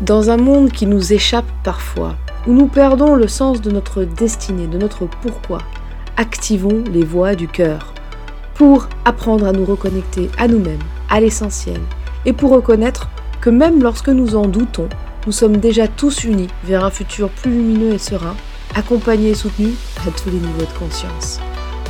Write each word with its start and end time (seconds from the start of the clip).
Dans 0.00 0.28
un 0.28 0.36
monde 0.36 0.72
qui 0.72 0.86
nous 0.86 1.12
échappe 1.12 1.46
parfois, 1.62 2.16
où 2.48 2.52
nous 2.52 2.66
perdons 2.66 3.14
le 3.14 3.28
sens 3.28 3.60
de 3.60 3.70
notre 3.70 4.02
destinée, 4.02 4.66
de 4.66 4.76
notre 4.76 5.06
pourquoi, 5.06 5.58
activons 6.16 6.82
les 6.92 7.04
voies 7.04 7.36
du 7.36 7.46
cœur 7.46 7.94
pour 8.54 8.88
apprendre 9.04 9.46
à 9.46 9.52
nous 9.52 9.64
reconnecter 9.64 10.30
à 10.36 10.48
nous-mêmes, 10.48 10.82
à 11.08 11.20
l'essentiel, 11.20 11.80
et 12.26 12.32
pour 12.32 12.50
reconnaître 12.50 13.08
que 13.40 13.50
même 13.50 13.82
lorsque 13.82 14.08
nous 14.08 14.34
en 14.34 14.48
doutons, 14.48 14.88
nous 15.26 15.32
sommes 15.32 15.58
déjà 15.58 15.86
tous 15.86 16.24
unis 16.24 16.48
vers 16.64 16.84
un 16.84 16.90
futur 16.90 17.28
plus 17.30 17.52
lumineux 17.52 17.94
et 17.94 17.98
serein, 17.98 18.34
accompagnés 18.74 19.30
et 19.30 19.34
soutenus 19.34 19.76
à 20.00 20.10
tous 20.10 20.28
les 20.28 20.38
niveaux 20.38 20.66
de 20.66 20.78
conscience. 20.78 21.38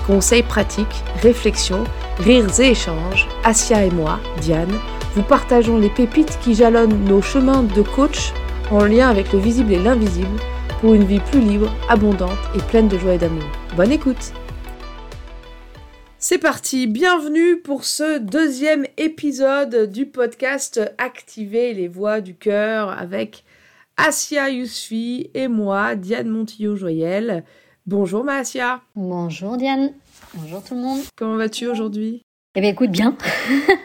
Conseils 0.06 0.42
pratiques, 0.42 1.02
réflexions, 1.22 1.84
rires 2.18 2.60
et 2.60 2.70
échanges, 2.70 3.26
Asia 3.44 3.84
et 3.84 3.90
moi, 3.90 4.20
Diane, 4.42 4.78
vous 5.14 5.22
partageons 5.22 5.78
les 5.78 5.90
pépites 5.90 6.38
qui 6.42 6.54
jalonnent 6.54 7.04
nos 7.04 7.22
chemins 7.22 7.62
de 7.62 7.82
coach 7.82 8.32
en 8.70 8.84
lien 8.84 9.08
avec 9.08 9.32
le 9.32 9.38
visible 9.38 9.72
et 9.72 9.78
l'invisible 9.78 10.40
pour 10.80 10.94
une 10.94 11.04
vie 11.04 11.20
plus 11.20 11.40
libre, 11.40 11.72
abondante 11.88 12.38
et 12.56 12.62
pleine 12.62 12.88
de 12.88 12.98
joie 12.98 13.14
et 13.14 13.18
d'amour. 13.18 13.44
Bonne 13.76 13.92
écoute 13.92 14.32
c'est 16.26 16.38
parti, 16.38 16.86
bienvenue 16.86 17.60
pour 17.60 17.84
ce 17.84 18.18
deuxième 18.18 18.86
épisode 18.96 19.92
du 19.92 20.06
podcast 20.06 20.80
Activer 20.96 21.74
les 21.74 21.86
voix 21.86 22.22
du 22.22 22.34
cœur 22.34 22.88
avec 22.88 23.44
Asia 23.98 24.48
Yousfi 24.48 25.28
et 25.34 25.48
moi, 25.48 25.96
Diane 25.96 26.30
Montillo-Joyel. 26.30 27.44
Bonjour 27.86 28.24
ma 28.24 28.36
Asia. 28.36 28.80
Bonjour 28.96 29.58
Diane. 29.58 29.92
Bonjour 30.32 30.64
tout 30.64 30.74
le 30.74 30.80
monde. 30.80 31.00
Comment 31.14 31.36
vas-tu 31.36 31.66
aujourd'hui? 31.66 32.22
Eh 32.54 32.62
bien 32.62 32.70
écoute 32.70 32.90
bien. 32.90 33.18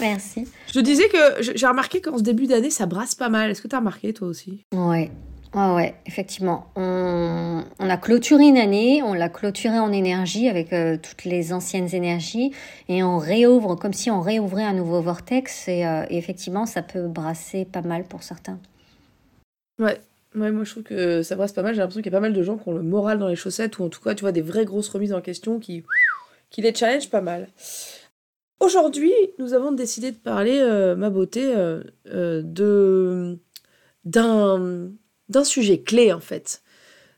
Merci. 0.00 0.48
Je 0.68 0.72
te 0.72 0.78
disais 0.80 1.08
que 1.08 1.42
j'ai 1.54 1.66
remarqué 1.66 2.00
qu'en 2.00 2.18
ce 2.18 2.22
début 2.22 2.46
d'année, 2.46 2.70
ça 2.70 2.86
brasse 2.86 3.14
pas 3.14 3.28
mal. 3.28 3.50
Est-ce 3.50 3.62
que 3.62 3.68
tu 3.68 3.76
as 3.76 3.78
remarqué 3.78 4.12
toi 4.12 4.28
aussi? 4.28 4.62
Ouais. 4.72 5.10
ouais, 5.54 5.94
effectivement. 6.06 6.66
On, 6.76 7.62
a 7.78 7.96
clôturé 7.96 8.44
une 8.44 8.58
année, 8.58 9.02
on 9.02 9.14
l'a 9.14 9.28
clôturée 9.28 9.78
en 9.78 9.92
énergie 9.92 10.48
avec 10.48 10.72
euh, 10.72 10.96
toutes 10.96 11.24
les 11.24 11.52
anciennes 11.52 11.94
énergies 11.94 12.52
et 12.88 13.02
on 13.02 13.18
réouvre 13.18 13.76
comme 13.76 13.92
si 13.92 14.10
on 14.10 14.20
réouvrait 14.20 14.64
un 14.64 14.72
nouveau 14.72 15.00
vortex 15.00 15.68
et, 15.68 15.86
euh, 15.86 16.04
et 16.10 16.18
effectivement, 16.18 16.66
ça 16.66 16.82
peut 16.82 17.06
brasser 17.06 17.64
pas 17.64 17.82
mal 17.82 18.04
pour 18.04 18.22
certains. 18.22 18.58
Ouais, 19.78 20.00
Ouais, 20.34 20.50
moi 20.50 20.64
je 20.64 20.70
trouve 20.72 20.82
que 20.82 21.22
ça 21.22 21.36
brasse 21.36 21.52
pas 21.52 21.62
mal. 21.62 21.74
J'ai 21.74 21.80
l'impression 21.80 22.02
qu'il 22.02 22.10
y 22.12 22.14
a 22.14 22.18
pas 22.18 22.22
mal 22.22 22.32
de 22.32 22.42
gens 22.42 22.56
qui 22.56 22.68
ont 22.68 22.72
le 22.72 22.82
moral 22.82 23.18
dans 23.18 23.28
les 23.28 23.36
chaussettes 23.36 23.78
ou 23.78 23.84
en 23.84 23.88
tout 23.88 24.00
cas, 24.00 24.14
tu 24.14 24.22
vois, 24.22 24.32
des 24.32 24.42
vraies 24.42 24.64
grosses 24.64 24.88
remises 24.88 25.12
en 25.12 25.20
question 25.20 25.60
qui, 25.60 25.84
qui 26.50 26.60
les 26.60 26.74
challenge 26.74 27.08
pas 27.08 27.20
mal. 27.20 27.48
Aujourd'hui, 28.60 29.12
nous 29.38 29.52
avons 29.52 29.72
décidé 29.72 30.10
de 30.12 30.16
parler, 30.16 30.58
euh, 30.60 30.96
ma 30.96 31.10
beauté, 31.10 31.54
euh, 31.54 31.82
euh, 32.08 32.42
de 32.44 33.38
d'un 34.04 34.90
d'un 35.28 35.44
sujet 35.44 35.82
clé 35.82 36.12
en 36.12 36.20
fait. 36.20 36.62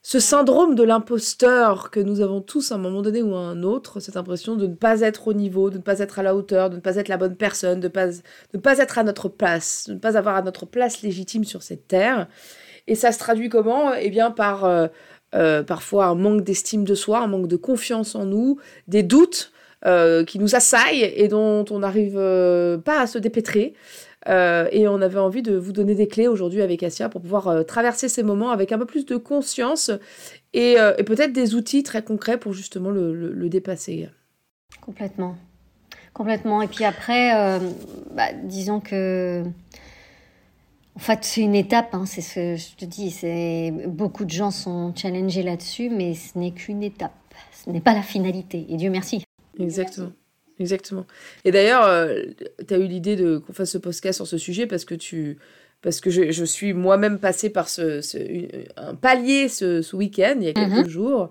Ce 0.02 0.20
syndrome 0.20 0.76
de 0.76 0.84
l'imposteur 0.84 1.90
que 1.90 2.00
nous 2.00 2.20
avons 2.20 2.40
tous 2.40 2.70
à 2.72 2.76
un 2.76 2.78
moment 2.78 3.02
donné 3.02 3.22
ou 3.22 3.34
à 3.34 3.40
un 3.40 3.64
autre, 3.64 4.00
cette 4.00 4.16
impression 4.16 4.54
de 4.56 4.68
ne 4.68 4.74
pas 4.74 5.00
être 5.00 5.28
au 5.28 5.32
niveau, 5.34 5.70
de 5.70 5.78
ne 5.78 5.82
pas 5.82 5.98
être 5.98 6.20
à 6.20 6.22
la 6.22 6.36
hauteur, 6.36 6.70
de 6.70 6.76
ne 6.76 6.80
pas 6.80 6.96
être 6.96 7.08
la 7.08 7.16
bonne 7.16 7.36
personne, 7.36 7.80
de, 7.80 7.88
pas, 7.88 8.06
de 8.08 8.22
ne 8.54 8.60
pas 8.60 8.78
être 8.78 8.98
à 8.98 9.02
notre 9.02 9.28
place, 9.28 9.86
de 9.88 9.94
ne 9.94 9.98
pas 9.98 10.16
avoir 10.16 10.36
à 10.36 10.42
notre 10.42 10.66
place 10.66 11.02
légitime 11.02 11.44
sur 11.44 11.62
cette 11.62 11.88
terre. 11.88 12.28
Et 12.86 12.94
ça 12.94 13.10
se 13.12 13.18
traduit 13.18 13.48
comment? 13.48 13.94
Eh 13.94 14.10
bien 14.10 14.30
par 14.30 14.90
parfois 15.66 16.06
un 16.06 16.14
manque 16.14 16.42
d'estime 16.44 16.84
de 16.84 16.94
soi, 16.94 17.20
un 17.20 17.26
manque 17.26 17.48
de 17.48 17.56
confiance 17.56 18.14
en 18.14 18.26
nous, 18.26 18.58
des 18.88 19.02
doutes, 19.02 19.52
euh, 19.84 20.24
qui 20.24 20.38
nous 20.38 20.54
assaillent 20.54 21.02
et 21.02 21.28
dont 21.28 21.66
on 21.70 21.80
n'arrive 21.80 22.16
euh, 22.16 22.78
pas 22.78 22.98
à 22.98 23.06
se 23.06 23.18
dépêtrer. 23.18 23.74
Euh, 24.26 24.66
et 24.72 24.88
on 24.88 25.02
avait 25.02 25.18
envie 25.18 25.42
de 25.42 25.54
vous 25.54 25.72
donner 25.72 25.94
des 25.94 26.08
clés 26.08 26.28
aujourd'hui 26.28 26.62
avec 26.62 26.82
Asia 26.82 27.10
pour 27.10 27.20
pouvoir 27.20 27.64
traverser 27.66 28.08
ces 28.08 28.22
moments 28.22 28.50
avec 28.50 28.72
un 28.72 28.78
peu 28.78 28.86
plus 28.86 29.04
de 29.04 29.16
conscience 29.16 29.90
et, 30.54 30.76
peut-être 31.04 31.32
des 31.32 31.54
outils 31.54 31.82
très 31.82 32.02
concrets 32.02 32.38
pour 32.38 32.54
justement 32.54 32.90
le, 32.90 33.48
dépasser. 33.50 34.08
Complètement. 34.80 35.36
Complètement. 36.14 36.62
Et 36.62 36.68
puis 36.68 36.84
après, 36.84 37.60
bah, 38.12 38.32
disons 38.42 38.80
que. 38.80 39.44
En 40.96 41.00
fait, 41.00 41.18
c'est 41.22 41.42
une 41.42 41.54
étape, 41.54 41.94
hein, 41.94 42.06
c'est 42.06 42.22
ce 42.22 42.34
que 42.34 42.56
je 42.56 42.74
te 42.74 42.84
dis. 42.86 43.14
Beaucoup 43.86 44.24
de 44.24 44.30
gens 44.30 44.50
sont 44.50 44.94
challengés 44.96 45.42
là-dessus, 45.42 45.90
mais 45.90 46.14
ce 46.14 46.38
n'est 46.38 46.52
qu'une 46.52 46.82
étape. 46.82 47.12
Ce 47.52 47.70
n'est 47.70 47.82
pas 47.82 47.92
la 47.92 48.02
finalité. 48.02 48.66
Et 48.70 48.76
Dieu 48.76 48.88
merci. 48.90 49.25
Exactement. 49.58 50.12
Exactement. 50.58 51.06
Et 51.44 51.50
d'ailleurs, 51.50 51.84
euh, 51.84 52.22
tu 52.66 52.72
as 52.72 52.78
eu 52.78 52.86
l'idée 52.86 53.16
de 53.16 53.38
qu'on 53.38 53.52
fasse 53.52 53.70
ce 53.72 53.78
podcast 53.78 54.16
sur 54.16 54.26
ce 54.26 54.38
sujet 54.38 54.66
parce 54.66 54.84
que 54.84 54.94
tu 54.94 55.38
parce 55.82 56.00
que 56.00 56.10
je, 56.10 56.32
je 56.32 56.44
suis 56.44 56.72
moi-même 56.72 57.18
passée 57.18 57.50
par 57.50 57.68
ce, 57.68 58.00
un 58.76 58.94
palier 58.94 59.48
ce, 59.48 59.82
ce 59.82 59.94
week-end, 59.94 60.36
il 60.38 60.44
y 60.44 60.48
a 60.48 60.52
quelques 60.52 60.86
mhm. 60.86 60.88
jours. 60.88 61.28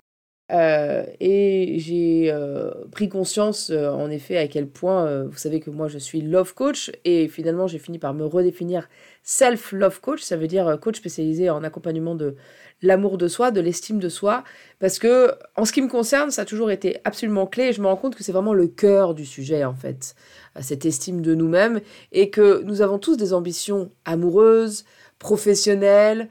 Euh, 0.52 1.04
et 1.18 1.78
j'ai 1.78 2.30
euh, 2.30 2.70
pris 2.92 3.08
conscience, 3.08 3.70
en 3.70 4.10
effet, 4.10 4.36
à 4.36 4.46
quel 4.46 4.68
point, 4.68 5.24
vous 5.24 5.36
savez 5.36 5.60
que 5.60 5.70
moi, 5.70 5.88
je 5.88 5.98
suis 5.98 6.20
love 6.20 6.54
coach, 6.54 6.92
et 7.04 7.28
finalement, 7.28 7.66
j'ai 7.66 7.78
fini 7.78 7.98
par 7.98 8.14
me 8.14 8.24
redéfinir 8.24 8.88
self-love 9.22 10.00
coach, 10.00 10.22
ça 10.22 10.36
veut 10.36 10.46
dire 10.46 10.78
coach 10.80 10.96
spécialisé 10.98 11.50
en 11.50 11.64
accompagnement 11.64 12.14
de 12.14 12.36
l'amour 12.82 13.18
de 13.18 13.28
soi, 13.28 13.50
de 13.50 13.60
l'estime 13.60 13.98
de 13.98 14.08
soi, 14.08 14.44
parce 14.78 14.98
que 14.98 15.32
en 15.56 15.64
ce 15.64 15.72
qui 15.72 15.82
me 15.82 15.88
concerne, 15.88 16.30
ça 16.30 16.42
a 16.42 16.44
toujours 16.44 16.70
été 16.70 16.98
absolument 17.04 17.46
clé 17.46 17.64
et 17.64 17.72
je 17.72 17.80
me 17.80 17.86
rends 17.86 17.96
compte 17.96 18.14
que 18.14 18.22
c'est 18.22 18.32
vraiment 18.32 18.54
le 18.54 18.68
cœur 18.68 19.14
du 19.14 19.24
sujet 19.24 19.64
en 19.64 19.74
fait, 19.74 20.14
cette 20.60 20.84
estime 20.84 21.22
de 21.22 21.34
nous-mêmes 21.34 21.80
et 22.12 22.30
que 22.30 22.62
nous 22.64 22.82
avons 22.82 22.98
tous 22.98 23.16
des 23.16 23.32
ambitions 23.32 23.90
amoureuses, 24.04 24.84
professionnelles, 25.18 26.28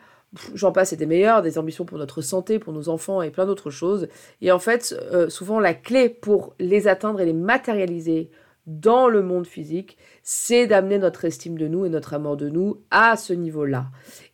j'en 0.54 0.72
passe, 0.72 0.90
c'est 0.90 0.96
des 0.96 1.06
meilleures, 1.06 1.42
des 1.42 1.58
ambitions 1.58 1.86
pour 1.86 1.98
notre 1.98 2.22
santé, 2.22 2.60
pour 2.60 2.74
nos 2.74 2.90
enfants 2.90 3.22
et 3.22 3.32
plein 3.32 3.46
d'autres 3.46 3.70
choses. 3.70 4.08
Et 4.42 4.52
en 4.52 4.60
fait, 4.60 4.96
euh, 5.12 5.30
souvent 5.30 5.60
la 5.60 5.74
clé 5.74 6.10
pour 6.10 6.56
les 6.60 6.88
atteindre 6.88 7.22
et 7.22 7.26
les 7.26 7.34
matérialiser 7.34 8.30
dans 8.68 9.08
le 9.08 9.22
monde 9.22 9.46
physique, 9.46 9.98
c'est 10.24 10.66
d'amener 10.66 10.98
notre 10.98 11.26
estime 11.26 11.58
de 11.58 11.68
nous 11.68 11.86
et 11.86 11.90
notre 11.90 12.14
amour 12.16 12.36
de 12.36 12.50
nous 12.50 12.82
à 12.90 13.16
ce 13.16 13.34
niveau-là. 13.34 13.88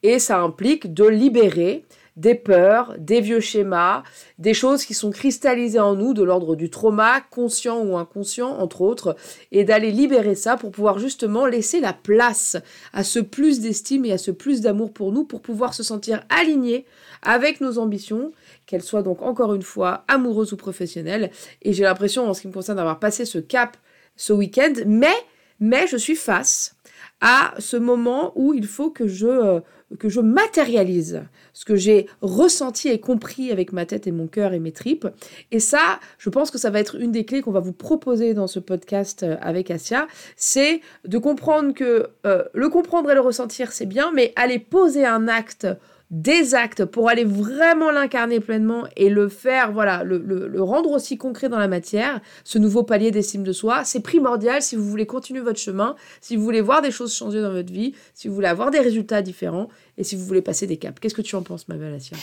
Et 0.03 0.19
ça 0.19 0.39
implique 0.39 0.93
de 0.93 1.05
libérer 1.05 1.85
des 2.21 2.35
peurs, 2.35 2.93
des 2.99 3.19
vieux 3.19 3.39
schémas, 3.39 4.03
des 4.37 4.53
choses 4.53 4.85
qui 4.85 4.93
sont 4.93 5.09
cristallisées 5.09 5.79
en 5.79 5.95
nous 5.95 6.13
de 6.13 6.21
l'ordre 6.21 6.55
du 6.55 6.69
trauma, 6.69 7.19
conscient 7.31 7.83
ou 7.83 7.97
inconscient, 7.97 8.49
entre 8.59 8.81
autres, 8.81 9.15
et 9.51 9.63
d'aller 9.63 9.91
libérer 9.91 10.35
ça 10.35 10.55
pour 10.55 10.71
pouvoir 10.71 10.99
justement 10.99 11.47
laisser 11.47 11.79
la 11.79 11.93
place 11.93 12.57
à 12.93 13.03
ce 13.03 13.19
plus 13.19 13.59
d'estime 13.59 14.05
et 14.05 14.11
à 14.11 14.19
ce 14.19 14.29
plus 14.29 14.61
d'amour 14.61 14.93
pour 14.93 15.11
nous, 15.11 15.23
pour 15.23 15.41
pouvoir 15.41 15.73
se 15.73 15.81
sentir 15.81 16.23
aligné 16.29 16.85
avec 17.23 17.59
nos 17.59 17.79
ambitions, 17.79 18.31
qu'elles 18.67 18.83
soient 18.83 19.01
donc 19.01 19.23
encore 19.23 19.55
une 19.55 19.63
fois 19.63 20.03
amoureuses 20.07 20.53
ou 20.53 20.57
professionnelles. 20.57 21.31
Et 21.63 21.73
j'ai 21.73 21.83
l'impression, 21.83 22.29
en 22.29 22.35
ce 22.35 22.41
qui 22.41 22.47
me 22.47 22.53
concerne, 22.53 22.77
d'avoir 22.77 22.99
passé 22.99 23.25
ce 23.25 23.39
cap 23.39 23.77
ce 24.15 24.31
week-end, 24.31 24.73
mais, 24.85 25.15
mais 25.59 25.87
je 25.87 25.97
suis 25.97 26.15
face 26.15 26.75
à 27.21 27.53
ce 27.59 27.77
moment 27.77 28.33
où 28.35 28.53
il 28.53 28.65
faut 28.65 28.89
que 28.89 29.07
je, 29.07 29.27
euh, 29.27 29.59
que 29.99 30.09
je 30.09 30.19
matérialise 30.19 31.23
ce 31.53 31.65
que 31.65 31.75
j'ai 31.75 32.07
ressenti 32.21 32.89
et 32.89 32.99
compris 32.99 33.51
avec 33.51 33.73
ma 33.73 33.85
tête 33.85 34.07
et 34.07 34.11
mon 34.11 34.27
cœur 34.27 34.53
et 34.53 34.59
mes 34.59 34.71
tripes. 34.71 35.07
Et 35.51 35.59
ça, 35.59 35.99
je 36.17 36.29
pense 36.29 36.49
que 36.49 36.57
ça 36.57 36.71
va 36.71 36.79
être 36.79 36.95
une 36.95 37.11
des 37.11 37.23
clés 37.25 37.41
qu'on 37.41 37.51
va 37.51 37.59
vous 37.59 37.73
proposer 37.73 38.33
dans 38.33 38.47
ce 38.47 38.59
podcast 38.59 39.23
euh, 39.23 39.37
avec 39.41 39.69
Asia, 39.69 40.07
c'est 40.35 40.81
de 41.05 41.17
comprendre 41.17 41.73
que 41.73 42.07
euh, 42.25 42.43
le 42.53 42.69
comprendre 42.69 43.11
et 43.11 43.13
le 43.13 43.21
ressentir, 43.21 43.71
c'est 43.71 43.85
bien, 43.85 44.11
mais 44.13 44.33
aller 44.35 44.59
poser 44.59 45.05
un 45.05 45.27
acte 45.27 45.67
des 46.11 46.55
actes 46.55 46.83
pour 46.83 47.09
aller 47.09 47.23
vraiment 47.23 47.89
l'incarner 47.89 48.41
pleinement 48.41 48.83
et 48.97 49.09
le 49.09 49.29
faire, 49.29 49.71
voilà, 49.71 50.03
le, 50.03 50.61
rendre 50.61 50.91
aussi 50.91 51.17
concret 51.17 51.47
dans 51.47 51.57
la 51.57 51.69
matière, 51.69 52.19
ce 52.43 52.59
nouveau 52.59 52.83
palier 52.83 53.11
d'estime 53.11 53.43
de 53.43 53.53
soi, 53.53 53.85
c'est 53.85 54.01
primordial 54.01 54.61
si 54.61 54.75
vous 54.75 54.83
voulez 54.83 55.05
continuer 55.05 55.39
votre 55.39 55.59
chemin, 55.59 55.95
si 56.19 56.35
vous 56.35 56.43
voulez 56.43 56.59
voir 56.59 56.81
des 56.81 56.91
choses 56.91 57.15
changer 57.15 57.41
dans 57.41 57.51
votre 57.51 57.71
vie, 57.71 57.95
si 58.13 58.27
vous 58.27 58.35
voulez 58.35 58.47
avoir 58.47 58.71
des 58.71 58.79
résultats 58.79 59.21
différents 59.21 59.69
et 59.97 60.03
si 60.03 60.17
vous 60.17 60.25
voulez 60.25 60.41
passer 60.41 60.67
des 60.67 60.77
caps. 60.77 60.99
Qu'est-ce 60.99 61.15
que 61.15 61.21
tu 61.21 61.35
en 61.35 61.43
penses, 61.43 61.67
ma 61.69 61.75
belle 61.75 61.93
Asia? 61.93 62.17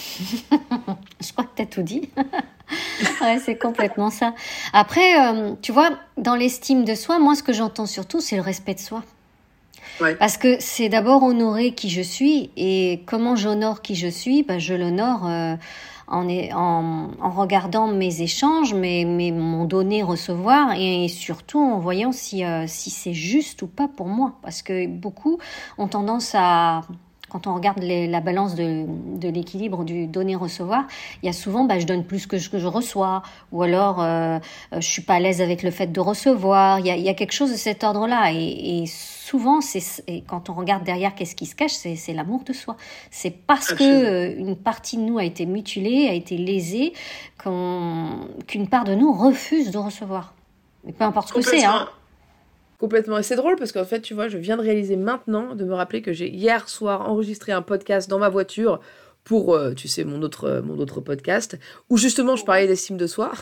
Je 1.20 1.32
crois 1.32 1.44
que 1.44 1.56
tu 1.56 1.62
as 1.62 1.66
tout 1.66 1.82
dit. 1.82 2.10
ouais, 3.22 3.38
c'est 3.42 3.56
complètement 3.56 4.10
ça. 4.10 4.34
Après, 4.74 5.18
euh, 5.18 5.54
tu 5.62 5.72
vois, 5.72 5.98
dans 6.18 6.36
l'estime 6.36 6.84
de 6.84 6.94
soi, 6.94 7.18
moi, 7.18 7.34
ce 7.34 7.42
que 7.42 7.54
j'entends 7.54 7.86
surtout, 7.86 8.20
c'est 8.20 8.36
le 8.36 8.42
respect 8.42 8.74
de 8.74 8.80
soi. 8.80 9.02
Parce 10.18 10.36
que 10.36 10.56
c'est 10.60 10.88
d'abord 10.88 11.22
honorer 11.22 11.72
qui 11.72 11.90
je 11.90 12.02
suis 12.02 12.50
et 12.56 13.02
comment 13.06 13.36
j'honore 13.36 13.82
qui 13.82 13.94
je 13.94 14.08
suis, 14.08 14.42
ben 14.42 14.58
je 14.58 14.74
l'honore 14.74 15.26
euh, 15.26 15.56
en, 16.06 16.28
en, 16.28 17.10
en, 17.20 17.30
regardant 17.30 17.88
mes 17.88 18.22
échanges, 18.22 18.74
mes, 18.74 19.04
mes, 19.04 19.32
mon 19.32 19.64
donner, 19.64 20.02
recevoir 20.02 20.72
et 20.76 21.08
surtout 21.08 21.58
en 21.58 21.78
voyant 21.78 22.12
si, 22.12 22.44
euh, 22.44 22.64
si 22.66 22.90
c'est 22.90 23.14
juste 23.14 23.62
ou 23.62 23.66
pas 23.66 23.88
pour 23.88 24.06
moi. 24.06 24.34
Parce 24.42 24.62
que 24.62 24.86
beaucoup 24.86 25.38
ont 25.76 25.88
tendance 25.88 26.32
à 26.34 26.82
quand 27.28 27.46
on 27.46 27.54
regarde 27.54 27.82
la 27.82 28.20
balance 28.20 28.54
de, 28.54 28.86
de 29.18 29.28
l'équilibre 29.28 29.84
du 29.84 30.06
donner-recevoir, 30.06 30.84
il 31.22 31.26
y 31.26 31.28
a 31.28 31.32
souvent, 31.32 31.64
bah, 31.64 31.78
je 31.78 31.86
donne 31.86 32.04
plus 32.04 32.26
que 32.26 32.38
je, 32.38 32.48
que 32.48 32.58
je 32.58 32.66
reçois, 32.66 33.22
ou 33.52 33.62
alors 33.62 34.02
euh, 34.02 34.38
euh, 34.72 34.80
je 34.80 34.86
suis 34.86 35.02
pas 35.02 35.14
à 35.14 35.20
l'aise 35.20 35.42
avec 35.42 35.62
le 35.62 35.70
fait 35.70 35.88
de 35.88 36.00
recevoir. 36.00 36.78
Il 36.80 36.86
y 36.86 36.90
a, 36.90 36.96
y 36.96 37.08
a 37.08 37.14
quelque 37.14 37.32
chose 37.32 37.50
de 37.50 37.56
cet 37.56 37.84
ordre-là, 37.84 38.32
et 38.32 38.84
souvent, 39.28 39.60
c'est 39.60 39.82
quand 40.26 40.48
on 40.50 40.54
regarde 40.54 40.84
derrière, 40.84 41.14
qu'est-ce 41.14 41.36
qui 41.36 41.46
se 41.46 41.54
cache, 41.54 41.72
c'est 41.72 42.14
l'amour 42.14 42.44
de 42.44 42.52
soi. 42.52 42.76
C'est 43.10 43.30
parce 43.30 43.72
que 43.74 43.84
euh, 43.84 44.34
une 44.36 44.56
partie 44.56 44.96
de 44.96 45.02
nous 45.02 45.18
a 45.18 45.24
été 45.24 45.44
mutilée, 45.44 46.08
a 46.08 46.14
été 46.14 46.36
lésée, 46.36 46.92
qu'une 47.42 48.68
part 48.68 48.84
de 48.84 48.94
nous 48.94 49.12
refuse 49.12 49.70
de 49.70 49.78
recevoir. 49.78 50.34
Mais 50.84 50.92
peu 50.92 51.04
importe 51.04 51.28
ce 51.28 51.34
que 51.34 51.42
c'est, 51.42 51.64
hein. 51.64 51.88
Complètement. 52.78 53.18
Et 53.18 53.24
c'est 53.24 53.36
drôle 53.36 53.56
parce 53.56 53.72
qu'en 53.72 53.84
fait, 53.84 54.00
tu 54.00 54.14
vois, 54.14 54.28
je 54.28 54.38
viens 54.38 54.56
de 54.56 54.62
réaliser 54.62 54.96
maintenant, 54.96 55.56
de 55.56 55.64
me 55.64 55.74
rappeler 55.74 56.00
que 56.00 56.12
j'ai 56.12 56.28
hier 56.28 56.68
soir 56.68 57.10
enregistré 57.10 57.50
un 57.50 57.62
podcast 57.62 58.08
dans 58.08 58.20
ma 58.20 58.28
voiture 58.28 58.80
pour, 59.24 59.54
euh, 59.54 59.74
tu 59.74 59.88
sais, 59.88 60.04
mon 60.04 60.22
autre, 60.22 60.44
euh, 60.44 60.62
mon 60.62 60.78
autre 60.78 61.00
podcast, 61.00 61.58
où 61.90 61.96
justement 61.96 62.36
je 62.36 62.44
parlais 62.44 62.68
d'estime 62.68 62.96
de 62.96 63.06
soi. 63.06 63.32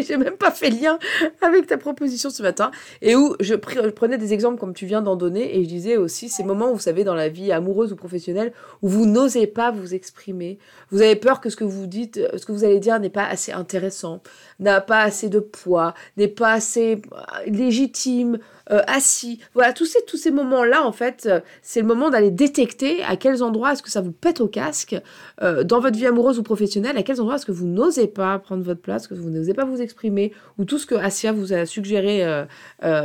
Et 0.00 0.02
j'ai 0.06 0.16
même 0.16 0.36
pas 0.36 0.50
fait 0.50 0.70
lien 0.70 0.98
avec 1.40 1.66
ta 1.66 1.78
proposition 1.78 2.30
ce 2.30 2.42
matin, 2.42 2.70
et 3.02 3.14
où 3.14 3.36
je, 3.40 3.54
prenais 3.54 4.18
des 4.18 4.32
exemples 4.32 4.58
comme 4.58 4.74
tu 4.74 4.86
viens 4.86 5.02
d'en 5.02 5.16
donner, 5.16 5.56
et 5.56 5.62
je 5.62 5.68
disais 5.68 5.96
aussi 5.96 6.28
ces 6.28 6.42
moments, 6.42 6.72
vous 6.72 6.78
savez, 6.78 7.04
dans 7.04 7.14
la 7.14 7.28
vie 7.28 7.52
amoureuse 7.52 7.92
ou 7.92 7.96
professionnelle, 7.96 8.52
où 8.82 8.88
vous 8.88 9.06
n'osez 9.06 9.46
pas 9.46 9.70
vous 9.70 9.94
exprimer, 9.94 10.58
vous 10.90 11.02
avez 11.02 11.16
peur 11.16 11.40
que 11.40 11.50
ce 11.50 11.56
que 11.56 11.64
vous 11.64 11.86
dites, 11.86 12.20
ce 12.36 12.44
que 12.44 12.52
vous 12.52 12.64
allez 12.64 12.80
dire 12.80 12.98
n'est 12.98 13.10
pas 13.10 13.26
assez 13.26 13.52
intéressant, 13.52 14.22
n'a 14.58 14.80
pas 14.80 15.02
assez 15.02 15.28
de 15.28 15.40
poids, 15.40 15.94
n'est 16.16 16.28
pas 16.28 16.52
assez 16.52 17.02
euh, 17.12 17.16
légitime, 17.46 18.38
euh, 18.70 18.82
assis. 18.86 19.40
Voilà, 19.54 19.72
tous 19.72 19.86
ces, 19.86 19.98
tous 20.06 20.16
ces 20.16 20.30
moments-là, 20.30 20.86
en 20.86 20.92
fait, 20.92 21.26
euh, 21.26 21.40
c'est 21.62 21.80
le 21.80 21.86
moment 21.86 22.10
d'aller 22.10 22.30
détecter 22.30 23.02
à 23.02 23.16
quels 23.16 23.42
endroits 23.42 23.72
est-ce 23.72 23.82
que 23.82 23.90
ça 23.90 24.00
vous 24.00 24.12
pète 24.12 24.40
au 24.40 24.46
casque 24.46 24.96
euh, 25.42 25.64
dans 25.64 25.80
votre 25.80 25.96
vie 25.96 26.06
amoureuse 26.06 26.38
ou 26.38 26.42
professionnelle, 26.42 26.96
à 26.96 27.02
quels 27.02 27.20
endroits 27.20 27.36
est-ce 27.36 27.46
que 27.46 27.52
vous 27.52 27.66
n'osez 27.66 28.06
pas 28.06 28.38
prendre 28.38 28.62
votre 28.62 28.80
place, 28.80 29.08
que 29.08 29.14
vous 29.14 29.30
n'osez 29.30 29.54
pas 29.54 29.64
vous 29.64 29.82
exprimer, 29.82 30.32
ou 30.58 30.64
tout 30.64 30.78
ce 30.78 30.86
que 30.86 30.94
Asia 30.94 31.32
vous 31.32 31.52
a 31.52 31.66
suggéré 31.66 32.44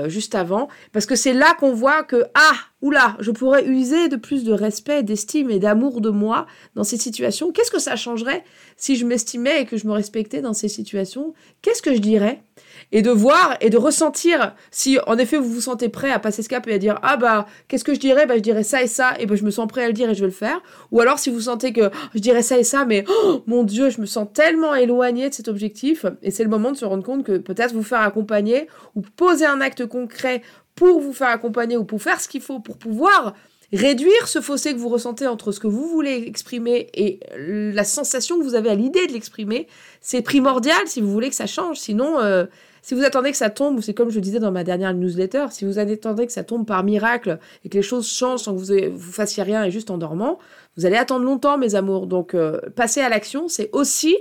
juste 0.07 0.35
avant. 0.35 0.67
Parce 0.91 1.06
que 1.06 1.15
c'est 1.15 1.33
là 1.33 1.56
qu'on 1.59 1.73
voit 1.73 2.03
que, 2.03 2.25
ah, 2.35 2.56
oula, 2.81 3.17
je 3.19 3.31
pourrais 3.31 3.65
user 3.65 4.07
de 4.09 4.15
plus 4.15 4.44
de 4.44 4.53
respect, 4.53 5.03
d'estime 5.03 5.50
et 5.50 5.59
d'amour 5.59 6.01
de 6.01 6.09
moi 6.09 6.45
dans 6.75 6.83
ces 6.83 6.97
situations. 6.97 7.51
Qu'est-ce 7.51 7.71
que 7.71 7.79
ça 7.79 7.95
changerait 7.95 8.44
si 8.77 8.95
je 8.95 9.06
m'estimais 9.06 9.62
et 9.62 9.65
que 9.65 9.77
je 9.77 9.88
me 9.88 9.94
respectais 9.94 10.41
dans 10.41 10.53
ces 10.53 10.67
situations? 10.67 11.33
Qu'est-ce 11.62 11.81
que 11.81 11.94
je 11.94 12.00
dirais? 12.00 12.44
Et 12.92 13.01
de 13.01 13.10
voir 13.10 13.57
et 13.62 13.69
de 13.69 13.77
ressentir 13.77 14.56
si 14.72 14.98
en 15.07 15.18
effet 15.18 15.38
vous 15.38 15.50
vous 15.50 15.62
sentez 15.62 15.89
prêt 15.89 16.12
à 16.12 16.19
passer 16.19 16.44
ce 16.44 16.50
cap 16.50 16.68
et 16.68 16.74
à 16.74 16.77
dire 16.77 17.00
ah 17.04 17.18
bah 17.18 17.45
qu'est-ce 17.68 17.83
que 17.83 17.94
je 17.94 18.00
dirais? 18.00 18.25
Bah 18.25 18.36
je 18.36 18.42
dirais 18.42 18.63
ça 18.63 18.81
et 18.81 18.88
ça 18.88 19.13
et 19.19 19.25
bah 19.25 19.36
je 19.36 19.44
me 19.44 19.51
sens 19.51 19.68
prêt 19.68 19.83
à 19.83 19.88
le 19.88 19.94
dire 19.94 20.10
et 20.10 20.16
je 20.16 20.22
vais 20.22 20.27
le 20.27 20.31
faire 20.31 20.62
ou 20.92 21.01
alors 21.01 21.19
si 21.19 21.30
vous 21.30 21.42
sentez 21.42 21.74
que 21.74 21.89
je 22.13 22.19
dirais 22.19 22.42
ça 22.42 22.57
et 22.57 22.63
ça 22.63 22.86
mais 22.86 23.04
oh, 23.07 23.44
mon 23.48 23.63
dieu 23.63 23.89
je 23.89 24.01
me 24.01 24.06
sens 24.06 24.27
tellement 24.33 24.75
éloigné 24.75 25.30
de 25.30 25.33
cet 25.33 25.48
objectif 25.48 26.06
et 26.22 26.31
c'est 26.31 26.44
le 26.44 26.50
moment 26.50 26.72
de 26.72 26.77
se 26.77 26.86
rendre 26.86 27.04
compte 27.04 27.24
que 27.24 27.38
peut-être 27.38 27.74
vous 27.74 27.83
faire 27.83 28.01
accompagner 28.01 28.68
ou 28.95 29.01
poser 29.01 29.45
un 29.45 29.62
acte 29.62 29.86
concret 29.86 30.42
pour 30.75 31.00
vous 31.00 31.13
faire 31.13 31.30
accompagner 31.30 31.77
ou 31.77 31.86
pour 31.86 32.01
faire 32.01 32.19
ce 32.19 32.27
qu'il 32.27 32.42
faut 32.42 32.60
pour 32.60 32.77
pouvoir 32.77 33.33
réduire 33.73 34.27
ce 34.27 34.41
fossé 34.41 34.73
que 34.73 34.79
vous 34.79 34.89
ressentez 34.89 35.27
entre 35.27 35.51
ce 35.51 35.59
que 35.59 35.67
vous 35.67 35.88
voulez 35.88 36.23
exprimer 36.27 36.89
et 36.94 37.19
la 37.38 37.83
sensation 37.83 38.38
que 38.38 38.44
vous 38.44 38.56
avez 38.56 38.69
à 38.69 38.75
l'idée 38.75 39.07
de 39.07 39.13
l'exprimer, 39.13 39.67
c'est 40.01 40.21
primordial 40.21 40.88
si 40.88 41.01
vous 41.01 41.12
voulez 41.12 41.29
que 41.29 41.35
ça 41.35 41.47
change. 41.47 41.77
Sinon, 41.77 42.19
euh, 42.19 42.45
si 42.81 42.94
vous 42.94 43.03
attendez 43.03 43.31
que 43.31 43.38
ça 43.38 43.50
tombe, 43.50 43.81
c'est 43.81 43.94
comme 43.94 44.09
je 44.09 44.15
le 44.15 44.21
disais 44.21 44.39
dans 44.39 44.51
ma 44.51 44.63
dernière 44.63 44.94
newsletter, 44.94 45.47
si 45.50 45.65
vous 45.65 45.79
attendez 45.79 46.27
que 46.27 46.31
ça 46.31 46.44
tombe 46.44 46.67
par 46.67 46.83
miracle 46.83 47.39
et 47.63 47.69
que 47.69 47.77
les 47.77 47.81
choses 47.81 48.07
changent 48.07 48.41
sans 48.41 48.56
que 48.56 48.59
vous, 48.59 48.95
vous 48.95 49.12
fassiez 49.12 49.41
rien 49.44 49.63
et 49.63 49.71
juste 49.71 49.89
en 49.89 49.97
dormant, 49.97 50.38
vous 50.77 50.85
allez 50.85 50.97
attendre 50.97 51.25
longtemps, 51.25 51.57
mes 51.57 51.73
amours. 51.75 52.06
Donc, 52.06 52.35
euh, 52.35 52.59
passer 52.75 53.01
à 53.01 53.09
l'action, 53.09 53.47
c'est 53.47 53.69
aussi 53.73 54.15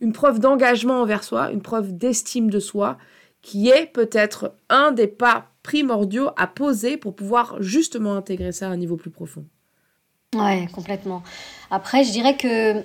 une 0.00 0.12
preuve 0.12 0.40
d'engagement 0.40 1.00
envers 1.00 1.24
soi, 1.24 1.50
une 1.52 1.62
preuve 1.62 1.96
d'estime 1.96 2.50
de 2.50 2.60
soi, 2.60 2.98
qui 3.40 3.70
est 3.70 3.86
peut-être 3.86 4.52
un 4.68 4.92
des 4.92 5.06
pas 5.06 5.51
primordiaux 5.62 6.30
à 6.36 6.46
poser 6.46 6.96
pour 6.96 7.14
pouvoir 7.14 7.62
justement 7.62 8.14
intégrer 8.14 8.52
ça 8.52 8.68
à 8.68 8.70
un 8.70 8.76
niveau 8.76 8.96
plus 8.96 9.10
profond. 9.10 9.44
Ouais, 10.34 10.66
complètement. 10.72 11.22
Après, 11.70 12.04
je 12.04 12.10
dirais 12.10 12.36
que 12.36 12.82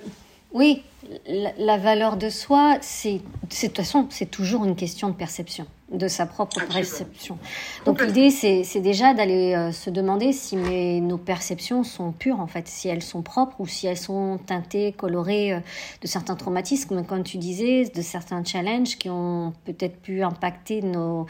oui, 0.52 0.82
la, 1.26 1.78
valeur 1.78 2.16
de 2.16 2.28
soi, 2.28 2.78
c'est 2.80 3.14
de 3.14 3.66
toute 3.66 3.76
façon, 3.76 4.06
c'est 4.10 4.30
toujours 4.30 4.64
une 4.64 4.76
question 4.76 5.08
de 5.08 5.14
perception, 5.14 5.66
de 5.92 6.06
sa 6.06 6.26
propre 6.26 6.60
perception. 6.66 7.38
Donc 7.86 8.02
l'idée, 8.02 8.30
c'est 8.30 8.80
déjà 8.80 9.14
d'aller 9.14 9.54
euh, 9.54 9.72
se 9.72 9.88
demander 9.88 10.32
si 10.32 10.56
nos 10.56 11.16
perceptions 11.16 11.82
sont 11.82 12.12
pures, 12.12 12.40
en 12.40 12.46
fait, 12.46 12.68
si 12.68 12.88
elles 12.88 13.02
sont 13.02 13.22
propres 13.22 13.60
ou 13.60 13.66
si 13.66 13.86
elles 13.86 13.96
sont 13.96 14.38
teintées, 14.44 14.92
colorées 14.92 15.54
euh, 15.54 15.60
de 16.02 16.06
certains 16.06 16.36
traumatismes, 16.36 17.04
comme 17.04 17.22
tu 17.22 17.38
disais, 17.38 17.84
de 17.94 18.02
certains 18.02 18.44
challenges 18.44 18.98
qui 18.98 19.08
ont 19.08 19.54
peut-être 19.64 19.96
pu 19.96 20.22
impacter 20.22 20.82
nos, 20.82 21.26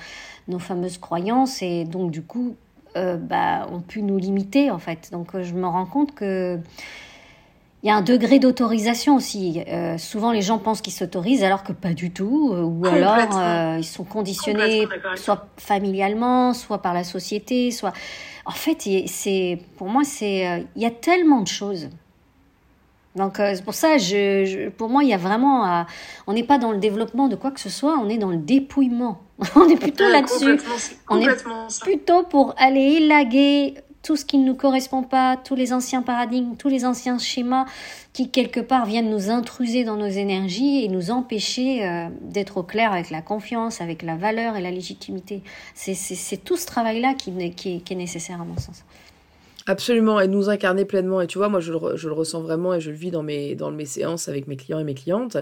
nos 0.49 0.59
fameuses 0.59 0.99
croyances 0.99 1.63
et 1.63 1.85
donc 1.85 2.11
du 2.11 2.23
coup, 2.23 2.57
euh, 2.97 3.17
bah, 3.17 3.69
ont 3.71 3.81
pu 3.81 4.03
nous 4.03 4.19
limiter, 4.19 4.73
en 4.73 4.79
fait. 4.79 5.11
Donc 5.13 5.41
je 5.41 5.55
me 5.55 5.67
rends 5.67 5.87
compte 5.87 6.15
que 6.15 6.59
il 7.83 7.89
y 7.89 7.91
a 7.91 7.97
un 7.97 8.03
degré 8.03 8.41
d'autorisation 8.41 9.15
aussi. 9.15 9.63
Euh, 9.69 9.99
souvent, 9.99 10.33
les 10.33 10.43
gens 10.43 10.59
pensent 10.59 10.81
qu'ils 10.81 10.93
s'autorisent 10.93 11.45
alors 11.45 11.63
que 11.63 11.73
pas 11.73 11.93
du 11.93 12.11
tout, 12.11 12.51
euh, 12.53 12.63
ou 12.63 12.85
alors 12.85 13.39
euh, 13.39 13.77
ils 13.79 13.85
sont 13.85 14.03
conditionnés 14.03 14.89
soit 15.15 15.47
familialement, 15.57 16.55
soit 16.55 16.79
par 16.79 16.93
la 16.93 17.05
société, 17.05 17.71
soit. 17.71 17.93
En 18.45 18.53
fait, 18.53 18.89
c'est 19.07 19.61
pour 19.77 19.89
moi, 19.89 20.03
c'est 20.05 20.67
il 20.75 20.83
y 20.83 20.87
a 20.87 20.91
tellement 20.91 21.43
de 21.43 21.49
choses. 21.49 21.89
Donc 23.15 23.35
c'est 23.37 23.65
pour 23.65 23.75
ça, 23.75 23.99
je, 23.99 24.69
pour 24.71 24.89
moi, 24.89 25.05
il 25.05 25.11
y 25.11 25.15
a 25.15 25.19
vraiment, 25.19 25.85
on 26.27 26.33
n'est 26.33 26.45
pas 26.45 26.59
dans 26.59 26.73
le 26.73 26.79
développement 26.79 27.29
de 27.29 27.37
quoi 27.37 27.51
que 27.51 27.61
ce 27.61 27.69
soit, 27.69 27.99
on 27.99 28.09
est 28.09 28.19
dans 28.19 28.31
le 28.31 28.39
dépouillement. 28.39 29.21
on 29.55 29.69
est 29.69 29.77
plutôt 29.77 30.09
là-dessus. 30.09 30.59
On 31.09 31.21
est 31.21 31.45
plutôt 31.83 32.25
pour 32.25 32.55
aller 32.59 32.99
élaguer 33.03 33.75
tout 34.09 34.17
ce 34.17 34.25
qui 34.25 34.39
ne 34.39 34.47
nous 34.47 34.55
correspond 34.55 35.03
pas, 35.03 35.37
tous 35.37 35.55
les 35.55 35.75
anciens 35.75 36.01
paradigmes, 36.01 36.57
tous 36.57 36.69
les 36.69 36.87
anciens 36.87 37.19
schémas 37.19 37.67
qui 38.15 38.31
quelque 38.31 38.59
part 38.59 38.87
viennent 38.87 39.11
nous 39.11 39.29
intruser 39.29 39.85
dans 39.85 39.97
nos 39.97 40.09
énergies 40.09 40.83
et 40.83 40.89
nous 40.89 41.11
empêcher 41.11 41.87
euh, 41.87 42.09
d'être 42.23 42.57
au 42.57 42.63
clair 42.63 42.91
avec 42.91 43.11
la 43.11 43.21
confiance, 43.21 43.83
avec 43.83 44.03
la 44.03 44.17
valeur 44.17 44.57
et 44.57 44.63
la 44.63 44.71
légitimité. 44.71 45.43
C'est 45.75 46.43
tout 46.43 46.57
ce 46.57 46.65
travail-là 46.65 47.13
qui, 47.13 47.31
est 47.31 47.95
nécessaire 47.95 48.41
à 48.41 48.47
mon 48.47 48.57
sens. 48.57 48.83
Absolument, 49.67 50.21
et 50.21 50.27
nous 50.27 50.49
incarner 50.49 50.87
pleinement. 50.87 51.21
Et 51.21 51.27
tu 51.27 51.37
vois, 51.37 51.51
moi, 51.51 51.61
je 51.61 51.71
le, 51.71 51.97
je 51.97 52.09
le, 52.09 52.15
ressens 52.15 52.41
vraiment 52.41 52.73
et 52.73 52.81
je 52.81 52.91
le 52.91 52.97
vis 52.97 53.11
dans 53.11 53.23
mes, 53.23 53.57
dans 53.57 53.71
mes 53.71 53.85
séances 53.85 54.27
avec 54.31 54.47
mes 54.47 54.57
clients 54.57 54.79
et 54.79 54.85
mes 54.85 54.95
clientes, 54.95 55.37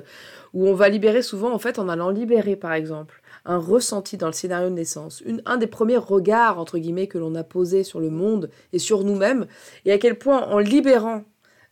où 0.54 0.66
on 0.66 0.74
va 0.74 0.88
libérer 0.88 1.22
souvent, 1.22 1.54
en 1.54 1.60
fait, 1.60 1.78
en 1.78 1.88
allant 1.88 2.10
libérer, 2.10 2.56
par 2.56 2.72
exemple, 2.72 3.22
un 3.46 3.58
ressenti 3.58 4.16
dans 4.16 4.26
le 4.26 4.32
scénario 4.32 4.68
de 4.68 4.74
naissance, 4.74 5.22
une, 5.24 5.40
un 5.46 5.56
des 5.56 5.66
premiers 5.66 5.96
regards, 5.96 6.58
entre 6.58 6.78
guillemets, 6.78 7.06
que 7.06 7.18
l'on 7.18 7.34
a 7.34 7.44
posé 7.44 7.84
sur 7.84 8.00
le 8.00 8.10
monde 8.10 8.50
et 8.72 8.78
sur 8.78 9.04
nous-mêmes, 9.04 9.46
et 9.84 9.92
à 9.92 9.98
quel 9.98 10.18
point, 10.18 10.46
en 10.48 10.58
libérant 10.58 11.22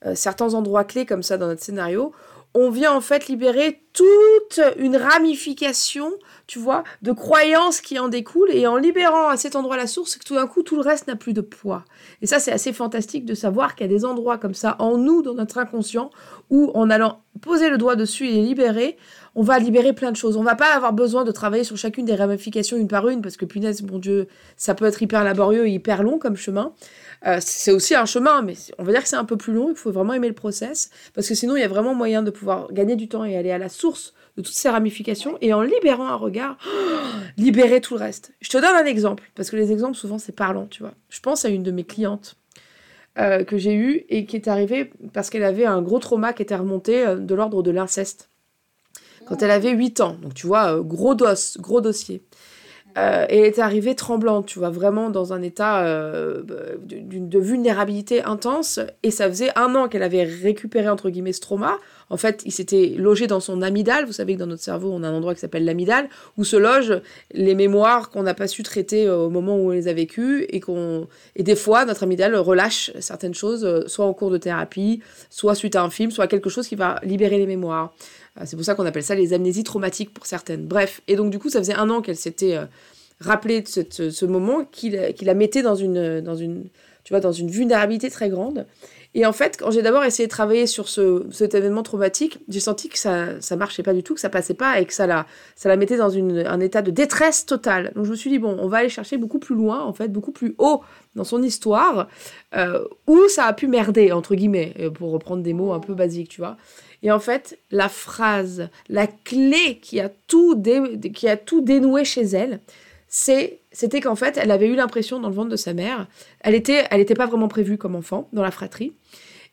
euh, 0.06 0.14
certains 0.14 0.54
endroits 0.54 0.84
clés 0.84 1.06
comme 1.06 1.22
ça 1.22 1.36
dans 1.36 1.46
notre 1.46 1.62
scénario, 1.62 2.12
on 2.54 2.70
vient 2.70 2.92
en 2.92 3.00
fait 3.00 3.26
libérer 3.26 3.80
toute 3.92 4.60
une 4.78 4.96
ramification, 4.96 6.12
tu 6.46 6.58
vois, 6.58 6.84
de 7.02 7.12
croyances 7.12 7.80
qui 7.80 7.98
en 7.98 8.08
découlent, 8.08 8.50
et 8.52 8.66
en 8.66 8.76
libérant 8.76 9.28
à 9.28 9.36
cet 9.36 9.56
endroit 9.56 9.76
la 9.76 9.86
source, 9.86 10.18
tout 10.24 10.34
d'un 10.34 10.46
coup, 10.46 10.62
tout 10.62 10.76
le 10.76 10.82
reste 10.82 11.06
n'a 11.08 11.16
plus 11.16 11.32
de 11.32 11.40
poids. 11.40 11.84
Et 12.22 12.26
ça, 12.26 12.38
c'est 12.38 12.52
assez 12.52 12.72
fantastique 12.72 13.24
de 13.24 13.34
savoir 13.34 13.74
qu'il 13.74 13.86
y 13.86 13.90
a 13.90 13.92
des 13.92 14.04
endroits 14.04 14.38
comme 14.38 14.54
ça 14.54 14.76
en 14.78 14.98
nous, 14.98 15.22
dans 15.22 15.34
notre 15.34 15.58
inconscient, 15.58 16.10
où 16.50 16.70
en 16.74 16.90
allant 16.90 17.20
poser 17.40 17.70
le 17.70 17.78
doigt 17.78 17.96
dessus 17.96 18.28
et 18.28 18.32
les 18.32 18.42
libérer, 18.42 18.96
on 19.34 19.42
va 19.42 19.58
libérer 19.58 19.92
plein 19.92 20.12
de 20.12 20.16
choses. 20.16 20.36
On 20.36 20.44
va 20.44 20.54
pas 20.54 20.74
avoir 20.74 20.92
besoin 20.92 21.24
de 21.24 21.32
travailler 21.32 21.64
sur 21.64 21.76
chacune 21.76 22.04
des 22.04 22.14
ramifications 22.14 22.76
une 22.76 22.88
par 22.88 23.08
une, 23.08 23.22
parce 23.22 23.36
que 23.36 23.44
punaise, 23.44 23.82
mon 23.82 23.98
Dieu, 23.98 24.28
ça 24.56 24.74
peut 24.74 24.84
être 24.84 25.02
hyper 25.02 25.24
laborieux 25.24 25.66
et 25.66 25.72
hyper 25.72 26.02
long 26.02 26.18
comme 26.18 26.36
chemin. 26.36 26.72
Euh, 27.26 27.38
c'est 27.40 27.72
aussi 27.72 27.94
un 27.94 28.06
chemin, 28.06 28.42
mais 28.42 28.54
on 28.78 28.84
va 28.84 28.92
dire 28.92 29.02
que 29.02 29.08
c'est 29.08 29.16
un 29.16 29.24
peu 29.24 29.36
plus 29.36 29.52
long. 29.52 29.70
Il 29.70 29.76
faut 29.76 29.92
vraiment 29.92 30.12
aimer 30.12 30.28
le 30.28 30.34
process, 30.34 30.90
parce 31.14 31.28
que 31.28 31.34
sinon, 31.34 31.56
il 31.56 31.60
y 31.60 31.64
a 31.64 31.68
vraiment 31.68 31.94
moyen 31.94 32.22
de 32.22 32.30
pouvoir 32.30 32.72
gagner 32.72 32.96
du 32.96 33.08
temps 33.08 33.24
et 33.24 33.36
aller 33.36 33.50
à 33.50 33.58
la 33.58 33.68
source 33.68 34.14
de 34.36 34.42
toutes 34.42 34.54
ces 34.54 34.68
ramifications, 34.68 35.38
et 35.40 35.52
en 35.54 35.62
libérant 35.62 36.08
un 36.08 36.16
regard, 36.16 36.58
libérer 37.36 37.80
tout 37.80 37.94
le 37.94 38.00
reste. 38.00 38.32
Je 38.40 38.50
te 38.50 38.56
donne 38.58 38.74
un 38.74 38.84
exemple, 38.84 39.30
parce 39.34 39.50
que 39.50 39.56
les 39.56 39.72
exemples, 39.72 39.96
souvent, 39.96 40.18
c'est 40.18 40.34
parlant, 40.34 40.66
tu 40.66 40.82
vois. 40.82 40.94
Je 41.08 41.20
pense 41.20 41.44
à 41.44 41.48
une 41.48 41.62
de 41.62 41.70
mes 41.70 41.84
clientes. 41.84 42.36
Euh, 43.16 43.44
que 43.44 43.58
j'ai 43.58 43.74
eue 43.74 44.04
et 44.08 44.26
qui 44.26 44.34
est 44.34 44.48
arrivée 44.48 44.90
parce 45.12 45.30
qu'elle 45.30 45.44
avait 45.44 45.66
un 45.66 45.80
gros 45.82 46.00
trauma 46.00 46.32
qui 46.32 46.42
était 46.42 46.56
remonté 46.56 47.06
euh, 47.06 47.14
de 47.14 47.32
l'ordre 47.36 47.62
de 47.62 47.70
l'inceste 47.70 48.28
quand 49.26 49.40
elle 49.40 49.52
avait 49.52 49.70
8 49.70 50.00
ans. 50.00 50.16
Donc 50.20 50.34
tu 50.34 50.48
vois, 50.48 50.80
gros 50.80 51.14
dos, 51.14 51.26
gros 51.58 51.80
dossier. 51.80 52.24
Euh, 52.96 53.26
et 53.28 53.38
elle 53.38 53.46
était 53.46 53.60
arrivée 53.60 53.94
tremblante, 53.94 54.46
tu 54.46 54.58
vois, 54.58 54.70
vraiment 54.70 55.10
dans 55.10 55.32
un 55.32 55.42
état 55.42 55.84
euh, 55.84 56.42
de, 56.42 57.38
vulnérabilité 57.38 58.22
intense. 58.22 58.78
Et 59.02 59.10
ça 59.10 59.28
faisait 59.28 59.50
un 59.56 59.74
an 59.74 59.88
qu'elle 59.88 60.02
avait 60.02 60.22
récupéré, 60.22 60.88
entre 60.88 61.10
guillemets, 61.10 61.32
ce 61.32 61.40
trauma, 61.40 61.78
En 62.10 62.16
fait, 62.16 62.42
il 62.44 62.52
s'était 62.52 62.94
logé 62.96 63.26
dans 63.26 63.40
son 63.40 63.62
amygdale. 63.62 64.04
Vous 64.04 64.12
savez 64.12 64.34
que 64.34 64.38
dans 64.38 64.46
notre 64.46 64.62
cerveau, 64.62 64.92
on 64.92 65.02
a 65.02 65.08
un 65.08 65.14
endroit 65.14 65.34
qui 65.34 65.40
s'appelle 65.40 65.64
l'amygdale, 65.64 66.08
où 66.38 66.44
se 66.44 66.56
logent 66.56 67.00
les 67.32 67.54
mémoires 67.54 68.10
qu'on 68.10 68.22
n'a 68.22 68.34
pas 68.34 68.46
su 68.46 68.62
traiter 68.62 69.08
au 69.08 69.30
moment 69.30 69.56
où 69.56 69.68
on 69.68 69.70
les 69.70 69.88
a 69.88 69.92
vécues. 69.92 70.44
Et, 70.50 70.62
et 71.36 71.42
des 71.42 71.56
fois, 71.56 71.84
notre 71.84 72.04
amygdale 72.04 72.36
relâche 72.36 72.92
certaines 73.00 73.34
choses, 73.34 73.86
soit 73.88 74.06
en 74.06 74.12
cours 74.12 74.30
de 74.30 74.38
thérapie, 74.38 75.02
soit 75.30 75.56
suite 75.56 75.74
à 75.74 75.82
un 75.82 75.90
film, 75.90 76.10
soit 76.12 76.28
quelque 76.28 76.50
chose 76.50 76.68
qui 76.68 76.76
va 76.76 77.00
libérer 77.02 77.38
les 77.38 77.46
mémoires. 77.46 77.92
C'est 78.44 78.56
pour 78.56 78.64
ça 78.64 78.74
qu'on 78.74 78.86
appelle 78.86 79.04
ça 79.04 79.14
les 79.14 79.32
amnésies 79.32 79.64
traumatiques 79.64 80.12
pour 80.12 80.26
certaines. 80.26 80.66
Bref, 80.66 81.00
et 81.06 81.16
donc 81.16 81.30
du 81.30 81.38
coup, 81.38 81.50
ça 81.50 81.60
faisait 81.60 81.74
un 81.74 81.88
an 81.90 82.02
qu'elle 82.02 82.16
s'était 82.16 82.58
rappelé 83.20 83.62
de 83.62 84.10
ce, 84.10 84.24
moment 84.24 84.64
qui, 84.64 84.90
la 84.90 85.34
mettait 85.34 85.62
dans 85.62 85.76
une, 85.76 86.20
dans, 86.20 86.34
une, 86.34 86.64
tu 87.04 87.12
vois, 87.12 87.20
dans 87.20 87.32
une 87.32 87.50
vulnérabilité 87.50 88.10
très 88.10 88.28
grande. 88.28 88.66
Et 89.16 89.26
en 89.26 89.32
fait, 89.32 89.56
quand 89.58 89.70
j'ai 89.70 89.82
d'abord 89.82 90.02
essayé 90.02 90.26
de 90.26 90.30
travailler 90.30 90.66
sur 90.66 90.88
ce, 90.88 91.24
cet 91.30 91.54
événement 91.54 91.84
traumatique, 91.84 92.40
j'ai 92.48 92.58
senti 92.58 92.88
que 92.88 92.98
ça 92.98 93.40
ça 93.40 93.54
marchait 93.54 93.84
pas 93.84 93.94
du 93.94 94.02
tout, 94.02 94.14
que 94.14 94.20
ça 94.20 94.28
passait 94.28 94.54
pas 94.54 94.80
et 94.80 94.86
que 94.86 94.92
ça 94.92 95.06
la, 95.06 95.26
ça 95.54 95.68
la 95.68 95.76
mettait 95.76 95.96
dans 95.96 96.10
une, 96.10 96.38
un 96.44 96.58
état 96.58 96.82
de 96.82 96.90
détresse 96.90 97.46
totale. 97.46 97.92
Donc 97.94 98.06
je 98.06 98.10
me 98.10 98.16
suis 98.16 98.30
dit, 98.30 98.40
bon, 98.40 98.56
on 98.58 98.66
va 98.66 98.78
aller 98.78 98.88
chercher 98.88 99.16
beaucoup 99.16 99.38
plus 99.38 99.54
loin, 99.54 99.84
en 99.84 99.92
fait, 99.92 100.08
beaucoup 100.08 100.32
plus 100.32 100.56
haut 100.58 100.82
dans 101.14 101.22
son 101.22 101.44
histoire, 101.44 102.08
euh, 102.56 102.84
où 103.06 103.28
ça 103.28 103.44
a 103.44 103.52
pu 103.52 103.68
merder, 103.68 104.10
entre 104.10 104.34
guillemets, 104.34 104.74
euh, 104.80 104.90
pour 104.90 105.12
reprendre 105.12 105.44
des 105.44 105.52
mots 105.52 105.72
un 105.72 105.80
peu 105.80 105.94
basiques, 105.94 106.30
tu 106.30 106.40
vois. 106.40 106.56
Et 107.04 107.12
en 107.12 107.20
fait, 107.20 107.58
la 107.70 107.90
phrase, 107.90 108.70
la 108.88 109.06
clé 109.06 109.78
qui 109.80 110.00
a 110.00 110.08
tout, 110.26 110.60
qui 111.14 111.28
a 111.28 111.36
tout 111.36 111.60
dénoué 111.60 112.04
chez 112.04 112.22
elle, 112.22 112.60
c'était 113.08 114.00
qu'en 114.02 114.16
fait, 114.16 114.38
elle 114.38 114.50
avait 114.50 114.66
eu 114.66 114.74
l'impression 114.74 115.20
dans 115.20 115.28
le 115.28 115.34
ventre 115.34 115.50
de 115.50 115.56
sa 115.56 115.74
mère, 115.74 116.08
elle 116.40 116.54
était, 116.54 116.86
elle 116.90 116.98
n'était 116.98 117.14
pas 117.14 117.26
vraiment 117.26 117.46
prévue 117.46 117.76
comme 117.76 117.94
enfant 117.94 118.28
dans 118.32 118.42
la 118.42 118.50
fratrie, 118.50 118.92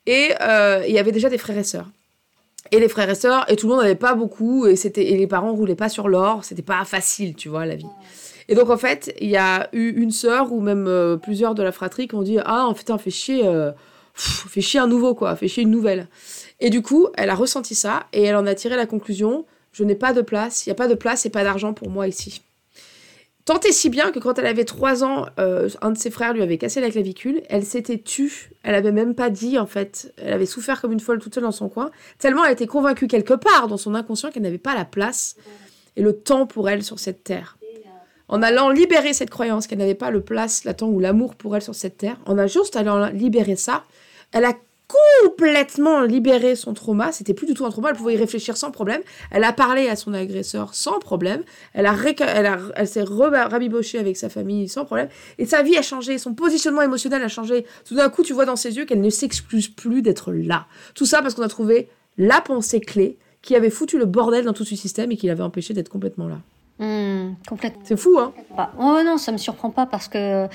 et 0.07 0.29
euh, 0.41 0.83
il 0.87 0.93
y 0.95 0.97
avait 0.97 1.11
déjà 1.11 1.29
des 1.29 1.37
frères 1.37 1.57
et 1.57 1.65
sœurs. 1.65 1.89
Et 2.71 2.79
les 2.79 2.87
frères 2.87 3.09
et 3.09 3.15
sœurs, 3.15 3.45
et 3.51 3.57
tout 3.57 3.67
le 3.67 3.73
monde 3.73 3.83
n'avait 3.83 3.95
pas 3.95 4.15
beaucoup, 4.15 4.65
et, 4.65 4.77
c'était, 4.77 5.11
et 5.11 5.17
les 5.17 5.27
parents 5.27 5.51
roulaient 5.51 5.75
pas 5.75 5.89
sur 5.89 6.07
l'or, 6.07 6.45
c'était 6.45 6.61
pas 6.61 6.85
facile, 6.85 7.35
tu 7.35 7.49
vois, 7.49 7.65
la 7.65 7.75
vie. 7.75 7.85
Et 8.47 8.55
donc, 8.55 8.69
en 8.69 8.77
fait, 8.77 9.13
il 9.19 9.29
y 9.29 9.37
a 9.37 9.67
eu 9.73 9.89
une 9.89 10.11
sœur, 10.11 10.53
ou 10.53 10.61
même 10.61 10.87
euh, 10.87 11.17
plusieurs 11.17 11.53
de 11.53 11.63
la 11.63 11.73
fratrie, 11.73 12.07
qui 12.07 12.15
ont 12.15 12.21
dit 12.21 12.37
Ah, 12.45 12.65
en 12.65 12.73
fait, 12.73 12.89
on 12.91 12.97
fait 12.97 13.11
chier, 13.11 13.45
euh, 13.45 13.71
fait 14.13 14.61
chier 14.61 14.79
un 14.79 14.87
nouveau, 14.87 15.15
quoi, 15.15 15.35
fait 15.35 15.47
chier 15.47 15.63
une 15.63 15.71
nouvelle. 15.71 16.07
Et 16.59 16.69
du 16.69 16.81
coup, 16.81 17.07
elle 17.15 17.29
a 17.29 17.35
ressenti 17.35 17.75
ça, 17.75 18.07
et 18.13 18.23
elle 18.23 18.35
en 18.35 18.45
a 18.45 18.55
tiré 18.55 18.75
la 18.75 18.85
conclusion 18.85 19.45
Je 19.71 19.83
n'ai 19.83 19.95
pas 19.95 20.13
de 20.13 20.21
place, 20.21 20.65
il 20.65 20.69
n'y 20.69 20.73
a 20.73 20.75
pas 20.75 20.87
de 20.87 20.95
place 20.95 21.25
et 21.25 21.29
pas 21.29 21.43
d'argent 21.43 21.73
pour 21.73 21.89
moi 21.89 22.07
ici. 22.07 22.41
Tant 23.45 23.59
et 23.61 23.71
si 23.71 23.89
bien 23.89 24.11
que 24.11 24.19
quand 24.19 24.37
elle 24.37 24.45
avait 24.45 24.65
3 24.65 25.03
ans, 25.03 25.25
euh, 25.39 25.67
un 25.81 25.91
de 25.91 25.97
ses 25.97 26.11
frères 26.11 26.33
lui 26.33 26.43
avait 26.43 26.59
cassé 26.59 26.79
la 26.79 26.91
clavicule. 26.91 27.41
Elle 27.49 27.65
s'était 27.65 27.97
tue. 27.97 28.51
Elle 28.63 28.75
avait 28.75 28.91
même 28.91 29.15
pas 29.15 29.31
dit, 29.31 29.57
en 29.57 29.65
fait. 29.65 30.13
Elle 30.17 30.33
avait 30.33 30.45
souffert 30.45 30.79
comme 30.79 30.91
une 30.91 30.99
folle 30.99 31.19
toute 31.19 31.33
seule 31.33 31.43
dans 31.43 31.51
son 31.51 31.67
coin. 31.67 31.89
Tellement 32.19 32.45
elle 32.45 32.53
était 32.53 32.67
convaincue 32.67 33.07
quelque 33.07 33.33
part 33.33 33.67
dans 33.67 33.77
son 33.77 33.95
inconscient 33.95 34.29
qu'elle 34.29 34.43
n'avait 34.43 34.59
pas 34.59 34.75
la 34.75 34.85
place 34.85 35.37
et 35.95 36.01
le 36.01 36.13
temps 36.13 36.45
pour 36.45 36.69
elle 36.69 36.83
sur 36.83 36.99
cette 36.99 37.23
terre. 37.23 37.57
En 38.27 38.41
allant 38.41 38.69
libérer 38.69 39.11
cette 39.13 39.29
croyance 39.29 39.67
qu'elle 39.67 39.79
n'avait 39.79 39.95
pas 39.95 40.11
le 40.11 40.21
place, 40.21 40.63
la 40.63 40.73
temps 40.73 40.87
ou 40.87 40.99
l'amour 40.99 41.35
pour 41.35 41.55
elle 41.55 41.61
sur 41.61 41.75
cette 41.75 41.97
terre, 41.97 42.17
en 42.25 42.37
a 42.37 42.47
juste 42.47 42.77
allant 42.77 43.07
libérer 43.07 43.57
ça, 43.57 43.83
elle 44.31 44.45
a 44.45 44.53
complètement 45.23 46.01
libéré 46.01 46.55
son 46.55 46.73
trauma. 46.73 47.11
C'était 47.11 47.33
plus 47.33 47.47
du 47.47 47.53
tout 47.53 47.65
un 47.65 47.69
trauma. 47.69 47.89
Elle 47.89 47.95
pouvait 47.95 48.13
y 48.13 48.17
réfléchir 48.17 48.57
sans 48.57 48.71
problème. 48.71 49.01
Elle 49.31 49.43
a 49.43 49.53
parlé 49.53 49.87
à 49.87 49.95
son 49.95 50.13
agresseur 50.13 50.73
sans 50.73 50.99
problème. 50.99 51.43
Elle, 51.73 51.85
a 51.85 51.95
s'est 52.85 53.03
rabibochée 53.03 53.99
avec 53.99 54.17
sa 54.17 54.29
famille 54.29 54.67
sans 54.67 54.85
problème. 54.85 55.07
Et 55.37 55.45
sa 55.45 55.63
vie 55.63 55.77
a 55.77 55.81
changé. 55.81 56.17
Son 56.17 56.33
positionnement 56.33 56.81
émotionnel 56.81 57.23
a 57.23 57.29
changé. 57.29 57.65
Tout 57.85 57.95
d'un 57.95 58.09
coup, 58.09 58.23
tu 58.23 58.33
vois 58.33 58.45
dans 58.45 58.55
ses 58.55 58.75
yeux 58.77 58.85
qu'elle 58.85 59.01
ne 59.01 59.09
s'excuse 59.09 59.69
plus 59.69 60.01
d'être 60.01 60.33
là. 60.33 60.67
Tout 60.93 61.05
ça 61.05 61.21
parce 61.21 61.35
qu'on 61.35 61.43
a 61.43 61.49
trouvé 61.49 61.89
la 62.17 62.41
pensée 62.41 62.81
clé 62.81 63.17
qui 63.41 63.55
avait 63.55 63.69
foutu 63.69 63.97
le 63.97 64.05
bordel 64.05 64.45
dans 64.45 64.53
tout 64.53 64.65
ce 64.65 64.75
système 64.75 65.11
et 65.11 65.17
qui 65.17 65.27
l'avait 65.27 65.43
empêché 65.43 65.73
d'être 65.73 65.89
complètement 65.89 66.27
là. 66.27 66.39
Mmh, 66.81 67.35
complètement. 67.47 67.81
C'est 67.83 67.95
fou, 67.95 68.17
hein 68.17 68.33
Oh 68.79 69.01
non, 69.05 69.17
ça 69.17 69.31
me 69.31 69.37
surprend 69.37 69.69
pas 69.69 69.85
parce 69.85 70.07
que 70.07 70.47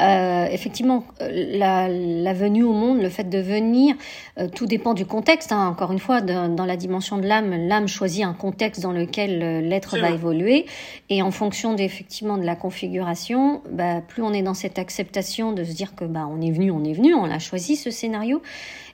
euh, 0.00 0.46
effectivement, 0.50 1.04
la, 1.20 1.88
la, 1.88 2.32
venue 2.32 2.62
au 2.62 2.72
monde, 2.72 3.02
le 3.02 3.10
fait 3.10 3.28
de 3.28 3.38
venir, 3.38 3.94
euh, 4.38 4.48
tout 4.48 4.64
dépend 4.64 4.94
du 4.94 5.04
contexte. 5.04 5.52
Hein. 5.52 5.68
Encore 5.68 5.92
une 5.92 5.98
fois, 5.98 6.22
dans 6.22 6.64
la 6.64 6.76
dimension 6.76 7.18
de 7.18 7.26
l'âme, 7.26 7.68
l'âme 7.68 7.88
choisit 7.88 8.24
un 8.24 8.32
contexte 8.32 8.82
dans 8.82 8.92
lequel 8.92 9.42
euh, 9.42 9.60
l'être 9.60 9.98
va 9.98 10.10
évoluer, 10.10 10.64
et 11.10 11.20
en 11.20 11.30
fonction 11.30 11.76
effectivement 11.76 12.38
de 12.38 12.44
la 12.44 12.56
configuration, 12.56 13.60
bah, 13.70 14.00
plus 14.00 14.22
on 14.22 14.32
est 14.32 14.42
dans 14.42 14.54
cette 14.54 14.78
acceptation 14.78 15.52
de 15.52 15.62
se 15.62 15.72
dire 15.72 15.94
que 15.94 16.06
bah 16.06 16.26
on 16.30 16.40
est 16.40 16.52
venu, 16.52 16.70
on 16.70 16.84
est 16.84 16.94
venu, 16.94 17.14
on 17.14 17.24
a 17.24 17.38
choisi 17.38 17.76
ce 17.76 17.90
scénario, 17.90 18.40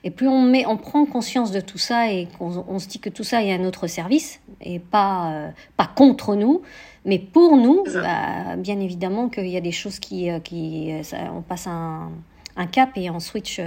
et 0.03 0.11
plus 0.11 0.27
on 0.27 0.41
met, 0.41 0.65
on 0.65 0.77
prend 0.77 1.05
conscience 1.05 1.51
de 1.51 1.61
tout 1.61 1.77
ça 1.77 2.11
et 2.11 2.27
qu'on 2.37 2.65
on 2.67 2.79
se 2.79 2.87
dit 2.87 2.99
que 2.99 3.09
tout 3.09 3.23
ça 3.23 3.43
est 3.43 3.53
à 3.53 3.57
notre 3.57 3.87
service 3.87 4.41
et 4.61 4.79
pas 4.79 5.31
euh, 5.31 5.49
pas 5.77 5.87
contre 5.87 6.35
nous, 6.35 6.61
mais 7.05 7.19
pour 7.19 7.55
nous, 7.55 7.83
bah, 7.93 8.55
bien 8.57 8.79
évidemment 8.79 9.29
qu'il 9.29 9.47
y 9.47 9.57
a 9.57 9.61
des 9.61 9.71
choses 9.71 9.99
qui 9.99 10.29
euh, 10.29 10.39
qui 10.39 10.91
euh, 10.91 11.01
on 11.33 11.41
passe 11.41 11.67
un, 11.67 12.11
un 12.57 12.67
cap 12.67 12.91
et 12.95 13.09
on 13.09 13.19
switch 13.19 13.61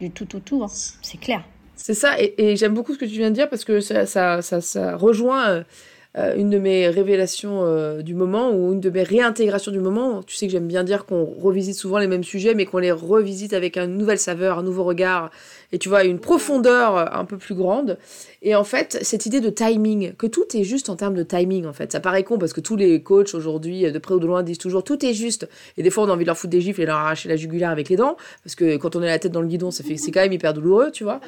du 0.00 0.10
tout 0.10 0.24
tout 0.24 0.40
tout, 0.40 0.64
hein. 0.64 0.70
c'est 1.02 1.18
clair. 1.18 1.44
C'est 1.76 1.94
ça, 1.94 2.20
et, 2.20 2.34
et 2.38 2.56
j'aime 2.56 2.74
beaucoup 2.74 2.92
ce 2.94 2.98
que 2.98 3.04
tu 3.04 3.12
viens 3.12 3.30
de 3.30 3.34
dire 3.34 3.48
parce 3.48 3.64
que 3.64 3.80
ça, 3.80 4.06
ça, 4.06 4.42
ça, 4.42 4.60
ça 4.60 4.96
rejoint 4.96 5.64
euh, 6.18 6.34
une 6.36 6.50
de 6.50 6.58
mes 6.58 6.88
révélations 6.88 7.64
euh, 7.64 8.02
du 8.02 8.14
moment 8.14 8.50
ou 8.50 8.72
une 8.74 8.80
de 8.80 8.90
mes 8.90 9.02
réintégrations 9.02 9.72
du 9.72 9.80
moment. 9.80 10.22
Tu 10.22 10.36
sais 10.36 10.46
que 10.46 10.52
j'aime 10.52 10.68
bien 10.68 10.84
dire 10.84 11.06
qu'on 11.06 11.24
revisite 11.24 11.74
souvent 11.74 11.96
les 11.96 12.06
mêmes 12.06 12.24
sujets, 12.24 12.54
mais 12.54 12.66
qu'on 12.66 12.78
les 12.78 12.92
revisite 12.92 13.54
avec 13.54 13.78
une 13.78 13.96
nouvelle 13.96 14.18
saveur, 14.18 14.58
un 14.58 14.62
nouveau 14.62 14.84
regard, 14.84 15.30
et 15.72 15.78
tu 15.78 15.88
vois, 15.88 16.04
une 16.04 16.18
profondeur 16.18 16.96
euh, 16.96 17.04
un 17.12 17.24
peu 17.24 17.38
plus 17.38 17.54
grande. 17.54 17.96
Et 18.42 18.54
en 18.54 18.64
fait, 18.64 18.98
cette 19.02 19.24
idée 19.24 19.40
de 19.40 19.48
timing, 19.48 20.12
que 20.14 20.26
tout 20.26 20.44
est 20.54 20.64
juste 20.64 20.90
en 20.90 20.96
termes 20.96 21.14
de 21.14 21.22
timing, 21.22 21.64
en 21.64 21.72
fait. 21.72 21.92
Ça 21.92 22.00
paraît 22.00 22.24
con 22.24 22.36
parce 22.38 22.52
que 22.52 22.60
tous 22.60 22.76
les 22.76 23.02
coachs 23.02 23.34
aujourd'hui, 23.34 23.90
de 23.90 23.98
près 23.98 24.14
ou 24.14 24.20
de 24.20 24.26
loin, 24.26 24.42
disent 24.42 24.58
toujours 24.58 24.84
tout 24.84 25.04
est 25.06 25.14
juste. 25.14 25.48
Et 25.78 25.82
des 25.82 25.90
fois, 25.90 26.04
on 26.04 26.08
a 26.08 26.12
envie 26.12 26.24
de 26.24 26.28
leur 26.28 26.36
foutre 26.36 26.50
des 26.50 26.60
gifles 26.60 26.82
et 26.82 26.86
leur 26.86 26.96
arracher 26.96 27.30
la 27.30 27.36
jugulaire 27.36 27.70
avec 27.70 27.88
les 27.88 27.96
dents, 27.96 28.18
parce 28.44 28.54
que 28.54 28.76
quand 28.76 28.96
on 28.96 29.02
est 29.02 29.06
la 29.06 29.18
tête 29.18 29.32
dans 29.32 29.40
le 29.40 29.48
guidon, 29.48 29.70
ça 29.70 29.82
fait, 29.82 29.96
c'est 29.96 30.10
quand 30.10 30.20
même 30.20 30.32
hyper 30.32 30.52
douloureux, 30.52 30.90
tu 30.90 31.04
vois. 31.04 31.20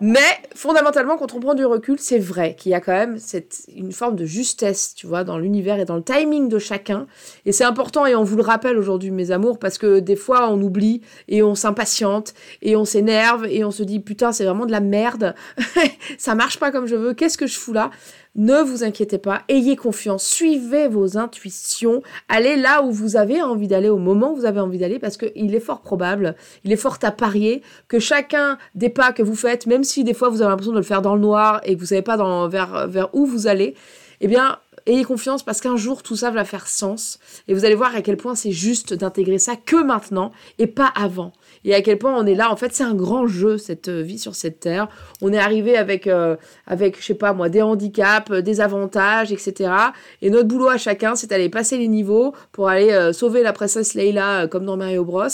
Mais 0.00 0.20
fondamentalement, 0.54 1.16
quand 1.16 1.34
on 1.34 1.40
prend 1.40 1.54
du 1.54 1.64
recul, 1.64 1.98
c'est 1.98 2.18
vrai 2.18 2.54
qu'il 2.54 2.72
y 2.72 2.74
a 2.74 2.80
quand 2.80 2.92
même 2.92 3.18
cette, 3.18 3.62
une 3.74 3.92
forme 3.92 4.16
de 4.16 4.24
justesse, 4.24 4.94
tu 4.94 5.06
vois, 5.06 5.24
dans 5.24 5.38
l'univers 5.38 5.78
et 5.78 5.84
dans 5.84 5.96
le 5.96 6.02
timing 6.02 6.48
de 6.48 6.58
chacun. 6.58 7.06
Et 7.44 7.52
c'est 7.52 7.64
important, 7.64 8.06
et 8.06 8.14
on 8.14 8.24
vous 8.24 8.36
le 8.36 8.42
rappelle 8.42 8.78
aujourd'hui, 8.78 9.10
mes 9.10 9.30
amours, 9.30 9.58
parce 9.58 9.78
que 9.78 10.00
des 10.00 10.16
fois, 10.16 10.50
on 10.50 10.60
oublie 10.60 11.02
et 11.28 11.42
on 11.42 11.54
s'impatiente 11.54 12.34
et 12.62 12.76
on 12.76 12.84
s'énerve 12.84 13.46
et 13.46 13.64
on 13.64 13.70
se 13.70 13.82
dit, 13.82 14.00
putain, 14.00 14.32
c'est 14.32 14.44
vraiment 14.44 14.66
de 14.66 14.72
la 14.72 14.80
merde. 14.80 15.34
Ça 16.18 16.34
marche 16.34 16.58
pas 16.58 16.70
comme 16.70 16.86
je 16.86 16.96
veux. 16.96 17.14
Qu'est-ce 17.14 17.38
que 17.38 17.46
je 17.46 17.58
fous 17.58 17.72
là? 17.72 17.90
Ne 18.34 18.60
vous 18.60 18.84
inquiétez 18.84 19.16
pas, 19.16 19.42
ayez 19.48 19.76
confiance, 19.76 20.22
suivez 20.22 20.88
vos 20.88 21.16
intuitions, 21.16 22.02
allez 22.28 22.56
là 22.56 22.82
où 22.82 22.92
vous 22.92 23.16
avez 23.16 23.40
envie 23.40 23.66
d'aller, 23.66 23.88
au 23.88 23.96
moment 23.96 24.32
où 24.32 24.36
vous 24.36 24.44
avez 24.44 24.60
envie 24.60 24.76
d'aller, 24.76 24.98
parce 24.98 25.16
qu'il 25.16 25.54
est 25.54 25.60
fort 25.60 25.80
probable, 25.80 26.36
il 26.62 26.70
est 26.70 26.76
fort 26.76 26.98
à 27.02 27.12
parier 27.12 27.62
que 27.88 27.98
chacun 27.98 28.58
des 28.74 28.90
pas 28.90 29.12
que 29.12 29.22
vous 29.22 29.36
faites, 29.36 29.66
même 29.66 29.84
si 29.84 30.04
des 30.04 30.12
fois 30.12 30.28
vous 30.28 30.42
avez 30.42 30.50
l'impression 30.50 30.72
de 30.72 30.78
le 30.78 30.82
faire 30.82 31.00
dans 31.00 31.14
le 31.14 31.20
noir 31.22 31.62
et 31.64 31.74
que 31.74 31.80
vous 31.80 31.86
savez 31.86 32.02
pas 32.02 32.18
dans, 32.18 32.46
vers, 32.46 32.88
vers 32.88 33.08
où 33.14 33.24
vous 33.24 33.46
allez, 33.46 33.74
eh 34.20 34.28
bien, 34.28 34.58
ayez 34.86 35.04
confiance 35.04 35.42
parce 35.42 35.60
qu'un 35.60 35.76
jour 35.76 36.02
tout 36.02 36.16
ça 36.16 36.30
va 36.30 36.44
faire 36.44 36.68
sens 36.68 37.18
et 37.48 37.54
vous 37.54 37.64
allez 37.64 37.74
voir 37.74 37.94
à 37.94 38.02
quel 38.02 38.16
point 38.16 38.34
c'est 38.34 38.52
juste 38.52 38.94
d'intégrer 38.94 39.38
ça 39.38 39.56
que 39.56 39.82
maintenant 39.82 40.32
et 40.58 40.66
pas 40.66 40.92
avant 40.94 41.32
et 41.66 41.74
à 41.74 41.82
quel 41.82 41.98
point 41.98 42.16
on 42.16 42.24
est 42.24 42.34
là. 42.34 42.50
En 42.50 42.56
fait, 42.56 42.72
c'est 42.72 42.84
un 42.84 42.94
grand 42.94 43.26
jeu, 43.26 43.58
cette 43.58 43.88
euh, 43.88 44.00
vie 44.00 44.18
sur 44.18 44.36
cette 44.36 44.60
terre. 44.60 44.88
On 45.20 45.32
est 45.32 45.38
arrivé 45.38 45.76
avec, 45.76 46.06
euh, 46.06 46.36
avec 46.66 46.98
je 46.98 47.04
sais 47.04 47.14
pas 47.14 47.32
moi, 47.32 47.48
des 47.48 47.60
handicaps, 47.60 48.30
euh, 48.30 48.40
des 48.40 48.60
avantages, 48.60 49.32
etc. 49.32 49.70
Et 50.22 50.30
notre 50.30 50.46
boulot 50.46 50.68
à 50.68 50.78
chacun, 50.78 51.16
c'est 51.16 51.28
d'aller 51.28 51.48
passer 51.48 51.76
les 51.76 51.88
niveaux 51.88 52.34
pour 52.52 52.68
aller 52.68 53.12
sauver 53.12 53.42
la 53.42 53.52
princesse 53.52 53.94
Leila 53.94 54.46
comme 54.46 54.64
dans 54.64 54.76
Mario 54.76 55.04
Bros. 55.04 55.26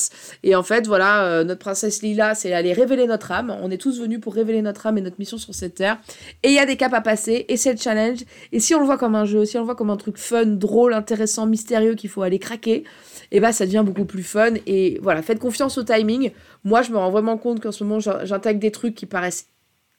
Et 0.42 0.56
en 0.56 0.62
fait, 0.62 0.86
voilà, 0.86 1.44
notre 1.44 1.60
princesse 1.60 2.02
Leila, 2.02 2.34
c'est 2.34 2.52
aller 2.52 2.72
révéler 2.72 3.06
notre 3.06 3.30
âme. 3.30 3.54
On 3.62 3.70
est 3.70 3.76
tous 3.76 4.00
venus 4.00 4.20
pour 4.20 4.34
révéler 4.34 4.62
notre 4.62 4.86
âme 4.86 4.96
et 4.96 5.02
notre 5.02 5.18
mission 5.18 5.36
sur 5.36 5.54
cette 5.54 5.74
terre. 5.74 5.98
Et 6.42 6.48
il 6.48 6.54
y 6.54 6.58
a 6.58 6.64
des 6.64 6.76
caps 6.76 6.94
à 6.94 7.02
passer, 7.02 7.44
et 7.48 7.56
c'est 7.58 7.72
le 7.72 7.78
challenge. 7.78 8.20
Et 8.52 8.60
si 8.60 8.74
on 8.74 8.80
le 8.80 8.86
voit 8.86 8.96
comme 8.96 9.14
un 9.14 9.26
jeu, 9.26 9.44
si 9.44 9.56
on 9.58 9.60
le 9.60 9.66
voit 9.66 9.74
comme 9.74 9.90
un 9.90 9.96
truc 9.96 10.16
fun, 10.16 10.46
drôle, 10.46 10.94
intéressant, 10.94 11.46
mystérieux 11.46 11.94
qu'il 11.94 12.10
faut 12.10 12.22
aller 12.22 12.38
craquer, 12.38 12.84
et 13.32 13.40
bah 13.40 13.50
ça 13.50 13.64
devient 13.64 13.82
beaucoup 13.84 14.04
plus 14.04 14.22
fun. 14.22 14.52
Et 14.66 15.00
voilà, 15.02 15.22
faites 15.22 15.40
confiance 15.40 15.78
au 15.78 15.82
timing. 15.82 16.30
Moi, 16.64 16.82
je 16.82 16.92
me 16.92 16.98
rends 16.98 17.10
vraiment 17.10 17.38
compte 17.38 17.60
qu'en 17.60 17.72
ce 17.72 17.82
moment, 17.82 17.98
j'intègre 17.98 18.60
des 18.60 18.70
trucs 18.70 18.94
qui 18.94 19.06
paraissent 19.06 19.48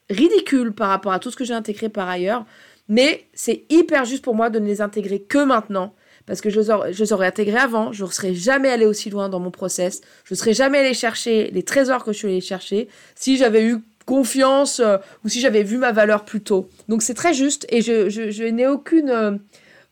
ridicules 0.10 0.72
par 0.72 0.90
rapport 0.90 1.12
à 1.12 1.20
tout 1.20 1.32
ce 1.32 1.36
que 1.36 1.44
j'ai 1.44 1.56
intégré 1.56 1.90
par 1.90 2.08
ailleurs. 2.08 2.46
Mais 2.88 3.26
c'est 3.34 3.64
hyper 3.70 4.06
juste 4.06 4.24
pour 4.24 4.36
moi 4.36 4.52
de 4.52 4.60
ne 4.60 4.68
les 4.68 4.82
intégrer 4.82 5.20
que 5.20 5.44
maintenant. 5.44 5.96
Parce 6.26 6.40
que 6.42 6.50
je 6.50 6.60
les, 6.60 7.12
aurais, 7.12 7.28
intégrés 7.28 7.58
avant, 7.58 7.92
je 7.92 8.06
ne 8.06 8.10
serais 8.10 8.34
jamais 8.34 8.70
allé 8.70 8.86
aussi 8.86 9.10
loin 9.10 9.28
dans 9.28 9.42
mon 9.42 9.52
process, 9.52 10.00
je 10.24 10.34
ne 10.34 10.38
serais 10.38 10.54
jamais 10.54 10.78
allé 10.78 10.94
chercher 10.94 11.52
les 11.52 11.64
trésors 11.64 12.06
que 12.06 12.14
je 12.14 12.18
suis 12.20 12.28
allé 12.30 12.40
chercher 12.40 12.88
si 13.14 13.36
j'avais 13.36 13.66
eu 13.66 13.80
confiance 14.06 14.80
euh, 14.80 14.98
ou 15.26 15.30
si 15.30 15.42
j'avais 15.42 15.64
vu 15.64 15.78
ma 15.78 15.92
valeur 15.92 16.24
plus 16.24 16.42
tôt. 16.42 16.70
Donc 16.88 17.02
c'est 17.02 17.14
très 17.14 17.34
juste 17.34 17.66
et 17.68 17.82
je, 17.82 18.10
je, 18.10 18.44
n'ai 18.44 18.68
aucune, 18.68 19.10
euh, 19.10 19.32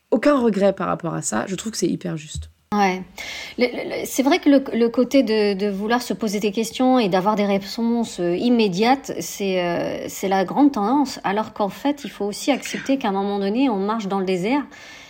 aucun 0.10 0.38
regret 0.38 0.71
par 0.71 0.88
rapport 0.88 1.13
à 1.13 1.21
ça. 1.21 1.43
Je 1.50 1.55
trouve 1.55 1.74
que 1.74 1.77
c'est 1.77 1.89
hyper 1.89 2.15
juste. 2.15 2.50
Ouais. 2.73 3.03
C'est 4.05 4.23
vrai 4.23 4.39
que 4.39 4.49
le, 4.49 4.87
côté 4.87 5.23
de, 5.23 5.69
vouloir 5.69 6.01
se 6.01 6.13
poser 6.13 6.39
des 6.39 6.53
questions 6.53 6.99
et 6.99 7.09
d'avoir 7.09 7.35
des 7.35 7.45
réponses 7.45 8.21
euh, 8.21 8.37
immédiates, 8.37 9.11
c'est 9.19 10.07
c'est 10.07 10.29
la 10.29 10.45
grande 10.45 10.71
tendance. 10.71 11.19
Alors 11.25 11.51
qu'en 11.51 11.67
fait, 11.67 12.05
il 12.05 12.09
faut 12.09 12.23
aussi 12.23 12.49
accepter 12.49 12.97
qu'à 12.97 13.09
un 13.09 13.11
moment 13.11 13.39
donné, 13.39 13.69
on 13.69 13.75
marche 13.75 14.07
dans 14.07 14.19
le 14.19 14.25
désert 14.25 14.63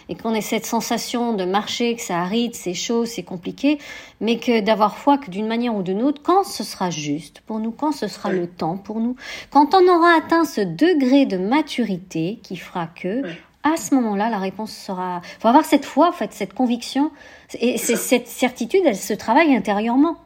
et 0.09 0.15
qu'on 0.15 0.33
ait 0.33 0.41
cette 0.41 0.65
sensation 0.65 1.33
de 1.33 1.45
marcher, 1.45 1.95
que 1.95 2.01
ça 2.01 2.19
aride, 2.19 2.55
c'est 2.55 2.73
chaud, 2.73 3.05
c'est 3.05 3.23
compliqué, 3.23 3.77
mais 4.19 4.39
que 4.39 4.59
d'avoir 4.59 4.97
foi 4.97 5.19
que 5.19 5.29
d'une 5.29 5.47
manière 5.47 5.75
ou 5.75 5.83
d'une 5.83 6.01
autre, 6.01 6.21
quand 6.23 6.43
ce 6.43 6.63
sera 6.63 6.89
juste 6.89 7.41
pour 7.45 7.59
nous, 7.59 7.71
quand 7.71 7.91
ce 7.91 8.07
sera 8.07 8.31
le 8.31 8.47
temps 8.47 8.75
pour 8.75 8.99
nous, 8.99 9.15
quand 9.51 9.75
on 9.75 9.87
aura 9.87 10.17
atteint 10.17 10.45
ce 10.45 10.61
degré 10.61 11.25
de 11.25 11.37
maturité 11.37 12.39
qui 12.41 12.57
fera 12.57 12.87
que, 12.87 13.21
à 13.63 13.77
ce 13.77 13.93
moment-là, 13.95 14.29
la 14.29 14.39
réponse 14.39 14.71
sera. 14.71 15.21
Il 15.37 15.41
faut 15.41 15.47
avoir 15.47 15.65
cette 15.65 15.85
foi, 15.85 16.09
en 16.09 16.11
fait, 16.11 16.33
cette 16.33 16.53
conviction, 16.53 17.11
et 17.59 17.77
c'est 17.77 17.95
cette 17.95 18.27
certitude, 18.27 18.81
elle 18.85 18.95
se 18.95 19.13
travaille 19.13 19.55
intérieurement, 19.55 20.17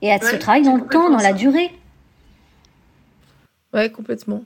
et 0.00 0.08
elle 0.08 0.22
se 0.22 0.36
travaille 0.36 0.62
dans 0.62 0.76
le 0.76 0.86
temps, 0.86 1.10
dans 1.10 1.18
la 1.18 1.32
durée. 1.32 1.70
Ouais, 3.72 3.90
complètement. 3.90 4.44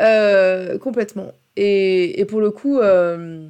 Euh, 0.00 0.78
complètement. 0.78 1.32
Et, 1.56 2.24
pour 2.28 2.40
le 2.40 2.50
coup, 2.50 2.78
euh, 2.78 3.48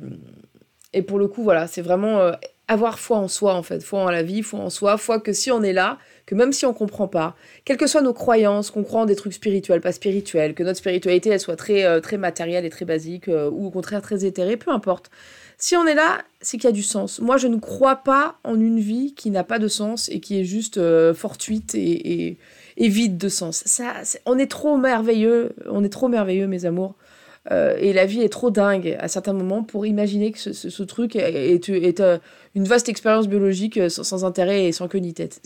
et 0.93 1.03
pour 1.03 1.19
le 1.19 1.29
coup, 1.29 1.43
voilà, 1.43 1.67
c'est 1.67 1.83
vraiment 1.83 2.21
euh, 2.21 2.33
avoir 2.69 2.99
foi 2.99 3.19
en 3.19 3.29
soi, 3.29 3.55
en 3.55 3.63
fait, 3.63 3.83
foi 3.83 4.01
en 4.01 4.11
la 4.11 4.23
vie, 4.23 4.43
foi 4.43 4.61
en 4.61 4.71
soi, 4.71 4.97
foi 4.97 5.21
que 5.21 5.33
si 5.33 5.51
on 5.51 5.63
est 5.63 5.73
là, 5.73 5.99
que 6.29 6.35
même 6.35 6.53
si 6.53 6.67
on 6.67 6.75
comprend 6.75 7.09
pas, 7.09 7.35
quelles 7.65 7.79
que 7.79 7.87
soient 7.87 8.03
nos 8.03 8.13
croyances, 8.13 8.71
qu'on 8.71 8.85
croit 8.85 9.01
en 9.01 9.07
des 9.07 9.17
trucs 9.17 9.33
spirituels, 9.33 9.81
pas 9.81 9.93
spirituels, 9.93 10.53
que 10.53 10.63
notre 10.63 10.79
spiritualité 10.79 11.31
elle 11.31 11.41
soit 11.41 11.57
très 11.57 11.87
euh, 11.87 12.01
très 12.01 12.19
matérielle 12.19 12.67
et 12.67 12.71
très 12.71 12.85
basique, 12.85 13.29
ou 13.29 13.67
au 13.67 13.71
contraire 13.71 14.03
très 14.03 14.27
éthérée, 14.27 14.59
peu 14.59 14.71
importe. 14.71 15.11
Si 15.57 15.75
on 15.75 15.87
est 15.87 15.95
là, 15.95 16.19
c'est 16.43 16.59
qu'il 16.59 16.67
y 16.67 16.73
a 16.73 16.73
du 16.73 16.83
sens. 16.83 17.19
Moi, 17.19 17.39
je 17.39 17.49
ne 17.49 17.57
crois 17.57 17.97
pas 17.97 18.37
en 18.45 18.61
une 18.61 18.79
vie 18.79 19.15
qui 19.15 19.31
n'a 19.31 19.43
pas 19.43 19.59
de 19.59 19.67
sens 19.69 20.09
et 20.11 20.21
qui 20.21 20.39
est 20.39 20.45
juste 20.45 20.79
fortuite 21.15 21.75
et, 21.75 22.37
et, 22.77 22.89
vide 22.89 23.19
de 23.19 23.29
sens. 23.29 23.65
Ça, 23.67 23.95
on 24.25 24.39
est 24.39 24.51
trop 24.51 24.77
merveilleux, 24.77 25.55
on 25.67 25.83
est 25.83 25.89
trop 25.89 26.09
merveilleux, 26.09 26.47
mes 26.47 26.65
amours, 26.65 26.95
euh, 27.51 27.77
et 27.79 27.93
la 27.93 28.05
vie 28.05 28.21
est 28.21 28.29
trop 28.29 28.51
dingue 28.51 28.97
à 29.01 29.09
certains 29.09 29.33
moments 29.33 29.63
pour 29.63 29.87
imaginer 29.87 30.33
que 30.33 30.39
ce, 30.39 30.83
truc 30.83 31.17
est, 31.17 31.71
euh, 31.71 32.19
une 32.55 32.65
vaste 32.65 32.89
expérience 32.89 33.27
biologique 33.27 33.79
euh, 33.79 33.89
sans, 33.89 34.25
intérêt 34.25 34.67
et 34.67 34.73
sans 34.73 34.89
queue 34.89 34.99
ni 34.99 35.15
tête. 35.15 35.41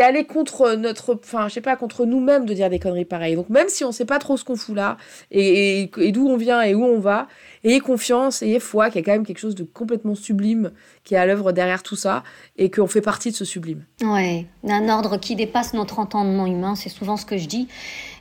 Aller 0.00 0.24
contre 0.24 0.74
notre, 0.74 1.14
enfin, 1.14 1.48
je 1.48 1.54
sais 1.54 1.60
pas, 1.60 1.76
contre 1.76 2.06
nous-mêmes 2.06 2.46
de 2.46 2.54
dire 2.54 2.70
des 2.70 2.78
conneries 2.78 3.04
pareilles. 3.04 3.36
Donc 3.36 3.48
même 3.48 3.68
si 3.68 3.84
on 3.84 3.92
sait 3.92 4.04
pas 4.04 4.18
trop 4.18 4.36
ce 4.36 4.44
qu'on 4.44 4.56
fout 4.56 4.74
là 4.74 4.96
et, 5.30 5.90
d'où 6.12 6.28
on 6.28 6.36
vient 6.36 6.62
et 6.62 6.74
où 6.74 6.84
on 6.84 6.98
va, 6.98 7.28
ayez 7.64 7.80
confiance, 7.80 8.42
ayez 8.42 8.60
foi 8.60 8.88
qu'il 8.88 9.00
y 9.00 9.02
a 9.02 9.04
quand 9.04 9.12
même 9.12 9.26
quelque 9.26 9.38
chose 9.38 9.54
de 9.54 9.64
complètement 9.64 10.14
sublime 10.14 10.70
qui 11.04 11.14
est 11.14 11.18
à 11.18 11.26
l'œuvre 11.26 11.52
derrière 11.52 11.82
tout 11.82 11.96
ça 11.96 12.22
et 12.56 12.70
qu'on 12.70 12.86
fait 12.86 13.00
partie 13.00 13.30
de 13.30 13.36
ce 13.36 13.44
sublime. 13.44 13.84
Ouais, 14.02 14.46
d'un 14.64 14.88
ordre 14.88 15.16
qui 15.16 15.36
dépasse 15.36 15.74
notre 15.74 15.98
entendement 15.98 16.46
humain, 16.46 16.74
c'est 16.74 16.88
souvent 16.88 17.16
ce 17.16 17.26
que 17.26 17.36
je 17.36 17.46
dis. 17.46 17.68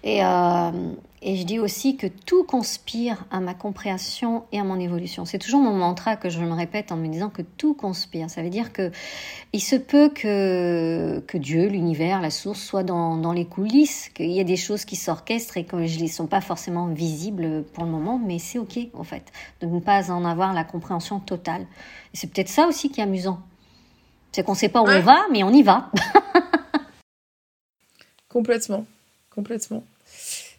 Et, 0.03 0.23
euh, 0.23 0.71
et 1.23 1.35
je 1.35 1.43
dis 1.43 1.59
aussi 1.59 1.97
que 1.97 2.07
tout 2.07 2.43
conspire 2.43 3.25
à 3.29 3.39
ma 3.39 3.53
compréhension 3.53 4.43
et 4.51 4.59
à 4.59 4.63
mon 4.63 4.79
évolution. 4.79 5.25
C'est 5.25 5.37
toujours 5.37 5.61
mon 5.61 5.73
mantra 5.73 6.15
que 6.15 6.29
je 6.29 6.39
me 6.39 6.53
répète 6.53 6.91
en 6.91 6.97
me 6.97 7.07
disant 7.07 7.29
que 7.29 7.43
tout 7.43 7.75
conspire. 7.75 8.29
Ça 8.29 8.41
veut 8.41 8.49
dire 8.49 8.73
que 8.73 8.91
il 9.53 9.61
se 9.61 9.75
peut 9.75 10.09
que, 10.09 11.23
que 11.27 11.37
Dieu, 11.37 11.67
l'univers, 11.67 12.21
la 12.21 12.31
source 12.31 12.59
soit 12.59 12.83
dans, 12.83 13.17
dans 13.17 13.33
les 13.33 13.45
coulisses, 13.45 14.09
qu'il 14.09 14.31
y 14.31 14.39
ait 14.39 14.43
des 14.43 14.57
choses 14.57 14.83
qui 14.83 14.95
s'orchestrent 14.95 15.57
et 15.57 15.65
que 15.65 15.85
je 15.85 16.01
ne 16.01 16.07
sont 16.07 16.25
pas 16.25 16.41
forcément 16.41 16.87
visibles 16.87 17.63
pour 17.73 17.83
le 17.83 17.91
moment, 17.91 18.17
mais 18.17 18.39
c'est 18.39 18.57
ok 18.57 18.79
en 18.93 19.03
fait 19.03 19.31
de 19.61 19.67
ne 19.67 19.79
pas 19.79 20.11
en 20.11 20.25
avoir 20.25 20.53
la 20.53 20.63
compréhension 20.63 21.19
totale. 21.19 21.67
Et 22.13 22.17
c'est 22.17 22.27
peut-être 22.27 22.49
ça 22.49 22.67
aussi 22.67 22.89
qui 22.89 22.99
est 22.99 23.03
amusant. 23.03 23.39
C'est 24.31 24.43
qu'on 24.43 24.53
ne 24.53 24.57
sait 24.57 24.69
pas 24.69 24.81
où 24.81 24.87
on 24.87 25.01
va, 25.01 25.25
mais 25.31 25.43
on 25.43 25.51
y 25.51 25.61
va. 25.61 25.91
complètement, 28.29 28.85
complètement. 29.29 29.83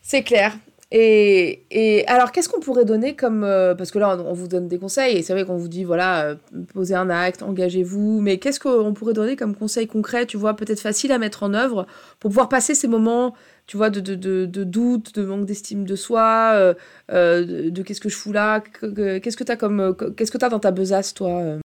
C'est 0.03 0.23
clair. 0.23 0.57
Et, 0.95 1.65
et, 1.71 2.07
alors, 2.07 2.33
qu'est-ce 2.33 2.51
qu'on 2.51 2.61
pourrait 2.61 2.85
donner 2.85 3.17
comme... 3.17 3.45
Euh, 3.45 3.75
parce 3.75 3.91
que 3.91 3.99
là, 3.99 4.15
on, 4.15 4.35
vous 4.35 4.47
donne 4.47 4.69
des 4.69 4.79
conseils, 4.79 5.17
et 5.17 5.23
c'est 5.23 5.33
vrai 5.33 5.47
qu'on 5.47 5.57
vous 5.57 5.69
dit, 5.69 5.85
voilà, 5.85 6.25
euh, 6.25 6.35
posez 6.75 6.95
un 6.95 7.09
acte, 7.09 7.43
engagez-vous, 7.43 8.21
mais 8.21 8.37
qu'est-ce 8.37 8.61
qu'on 8.61 8.93
pourrait 8.93 9.15
donner 9.15 9.35
comme 9.35 9.57
conseil 9.57 9.87
concret, 9.87 10.27
tu 10.27 10.37
vois, 10.37 10.55
peut-être 10.55 10.81
facile 10.81 11.11
à 11.11 11.17
mettre 11.19 11.45
en 11.45 11.55
œuvre, 11.55 11.87
pour 12.21 12.29
pouvoir 12.29 12.51
passer 12.51 12.75
ces 12.75 12.89
moments, 12.89 13.33
tu 13.67 13.79
vois, 13.79 13.89
de, 13.89 14.01
de, 14.01 14.45
de, 14.45 14.65
doute, 14.65 15.15
de 15.15 15.25
manque 15.25 15.47
d'estime 15.47 15.87
de 15.87 15.97
soi, 15.97 16.75
euh, 17.11 17.71
de, 17.71 17.83
qu'est-ce 17.83 18.03
que 18.03 18.11
je 18.11 18.17
fous 18.17 18.33
là, 18.33 18.61
qu'est-ce 18.61 19.37
que 19.39 19.45
tu 19.45 19.53
as 19.53 19.57
comme... 19.57 19.97
Qu'est-ce 20.15 20.31
que 20.31 20.39
tu 20.39 20.45
as 20.45 20.51
dans 20.51 20.61
ta 20.61 20.73
besace, 20.73 21.15
toi 21.15 21.57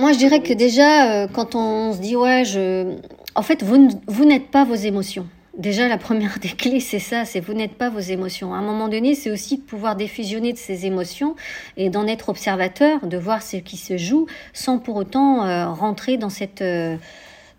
Moi, 0.00 0.12
je 0.12 0.18
dirais 0.18 0.42
que 0.42 0.54
déjà, 0.54 1.28
quand 1.28 1.54
on 1.54 1.92
se 1.92 2.00
dit, 2.00 2.16
ouais, 2.16 2.44
je... 2.44 2.96
En 3.36 3.42
fait, 3.42 3.62
vous 3.62 4.24
n'êtes 4.24 4.50
pas 4.50 4.64
vos 4.64 4.74
émotions. 4.74 5.28
Déjà, 5.56 5.88
la 5.88 5.98
première 5.98 6.38
des 6.40 6.50
clés, 6.50 6.80
c'est 6.80 6.98
ça, 6.98 7.24
c'est 7.24 7.40
vous 7.40 7.54
n'êtes 7.54 7.74
pas 7.74 7.90
vos 7.90 8.00
émotions. 8.00 8.54
À 8.54 8.58
un 8.58 8.62
moment 8.62 8.88
donné, 8.88 9.14
c'est 9.14 9.30
aussi 9.30 9.58
de 9.58 9.62
pouvoir 9.62 9.96
défusionner 9.96 10.52
de 10.52 10.58
ces 10.58 10.86
émotions 10.86 11.34
et 11.76 11.90
d'en 11.90 12.06
être 12.06 12.28
observateur, 12.28 13.06
de 13.06 13.16
voir 13.16 13.42
ce 13.42 13.56
qui 13.56 13.76
se 13.76 13.96
joue, 13.96 14.26
sans 14.52 14.78
pour 14.78 14.96
autant 14.96 15.46
euh, 15.46 15.68
rentrer 15.68 16.18
dans 16.18 16.30
cette 16.30 16.62
euh, 16.62 16.96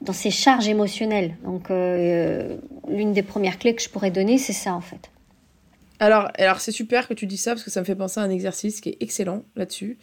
dans 0.02 0.14
ces 0.14 0.30
charges 0.30 0.68
émotionnelles. 0.68 1.36
Donc, 1.44 1.72
euh, 1.72 2.58
l'une 2.88 3.14
des 3.14 3.24
premières 3.24 3.58
clés 3.58 3.74
que 3.74 3.82
je 3.82 3.90
pourrais 3.90 4.12
donner, 4.12 4.38
c'est 4.38 4.54
ça 4.54 4.76
en 4.76 4.82
fait. 4.82 5.10
Alors, 6.00 6.30
alors 6.38 6.60
c'est 6.60 6.72
super 6.72 7.08
que 7.08 7.16
tu 7.16 7.26
dis 7.26 7.38
ça 7.38 7.52
parce 7.52 7.64
que 7.64 7.72
ça 7.72 7.80
me 7.80 7.86
fait 7.86 7.96
penser 7.96 8.20
à 8.20 8.24
un 8.24 8.30
exercice 8.30 8.80
qui 8.80 8.90
est 8.90 8.98
excellent 9.00 9.42
là-dessus. 9.56 9.98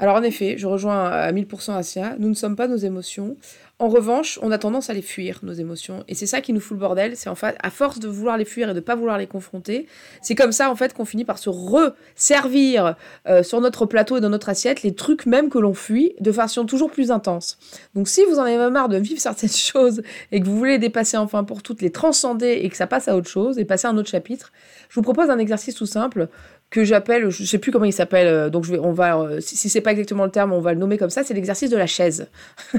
Alors 0.00 0.16
en 0.16 0.22
effet, 0.22 0.56
je 0.56 0.66
rejoins 0.66 1.04
à 1.04 1.30
1000% 1.30 1.76
Asia, 1.76 2.16
nous 2.18 2.30
ne 2.30 2.34
sommes 2.34 2.56
pas 2.56 2.66
nos 2.66 2.78
émotions. 2.78 3.36
En 3.78 3.88
revanche, 3.88 4.38
on 4.42 4.50
a 4.50 4.56
tendance 4.56 4.88
à 4.88 4.94
les 4.94 5.02
fuir, 5.02 5.40
nos 5.42 5.52
émotions. 5.52 6.04
Et 6.08 6.14
c'est 6.14 6.26
ça 6.26 6.40
qui 6.40 6.54
nous 6.54 6.60
fout 6.60 6.74
le 6.76 6.80
bordel. 6.80 7.16
C'est 7.16 7.28
en 7.28 7.34
fait, 7.34 7.56
à 7.62 7.70
force 7.70 7.98
de 7.98 8.08
vouloir 8.08 8.38
les 8.38 8.46
fuir 8.46 8.70
et 8.70 8.72
de 8.72 8.76
ne 8.78 8.84
pas 8.84 8.94
vouloir 8.94 9.18
les 9.18 9.26
confronter, 9.26 9.86
c'est 10.22 10.34
comme 10.34 10.52
ça, 10.52 10.70
en 10.70 10.76
fait, 10.76 10.94
qu'on 10.94 11.04
finit 11.04 11.26
par 11.26 11.38
se 11.38 11.50
resservir 11.50 12.96
euh, 13.26 13.42
sur 13.42 13.60
notre 13.60 13.84
plateau 13.84 14.16
et 14.16 14.20
dans 14.22 14.30
notre 14.30 14.48
assiette 14.48 14.82
les 14.82 14.94
trucs 14.94 15.26
même 15.26 15.50
que 15.50 15.58
l'on 15.58 15.74
fuit 15.74 16.14
de 16.20 16.32
façon 16.32 16.64
toujours 16.64 16.90
plus 16.90 17.10
intense. 17.10 17.58
Donc, 17.94 18.08
si 18.08 18.22
vous 18.24 18.38
en 18.38 18.42
avez 18.42 18.70
marre 18.70 18.88
de 18.88 18.96
vivre 18.96 19.20
certaines 19.20 19.48
choses 19.48 20.02
et 20.32 20.40
que 20.40 20.46
vous 20.46 20.56
voulez 20.56 20.78
dépasser 20.78 21.18
enfin 21.18 21.44
pour 21.44 21.62
toutes, 21.62 21.82
les 21.82 21.90
transcender 21.90 22.60
et 22.62 22.68
que 22.70 22.76
ça 22.76 22.86
passe 22.86 23.08
à 23.08 23.16
autre 23.16 23.28
chose 23.28 23.58
et 23.58 23.66
passer 23.66 23.86
à 23.86 23.90
un 23.90 23.96
autre 23.98 24.10
chapitre, 24.10 24.50
je 24.88 24.94
vous 24.94 25.02
propose 25.02 25.28
un 25.28 25.38
exercice 25.38 25.74
tout 25.74 25.86
simple 25.86 26.28
que 26.70 26.84
j'appelle, 26.84 27.30
je 27.30 27.44
sais 27.44 27.58
plus 27.58 27.72
comment 27.72 27.84
il 27.84 27.92
s'appelle, 27.92 28.28
euh, 28.28 28.48
donc 28.48 28.64
je 28.64 28.72
vais, 28.72 28.78
on 28.78 28.92
va, 28.92 29.18
euh, 29.18 29.40
si, 29.40 29.56
si 29.56 29.68
c'est 29.68 29.80
pas 29.80 29.90
exactement 29.90 30.24
le 30.24 30.30
terme, 30.30 30.52
on 30.52 30.60
va 30.60 30.72
le 30.72 30.78
nommer 30.78 30.98
comme 30.98 31.10
ça, 31.10 31.24
c'est 31.24 31.34
l'exercice 31.34 31.68
de 31.68 31.76
la 31.76 31.88
chaise. 31.88 32.28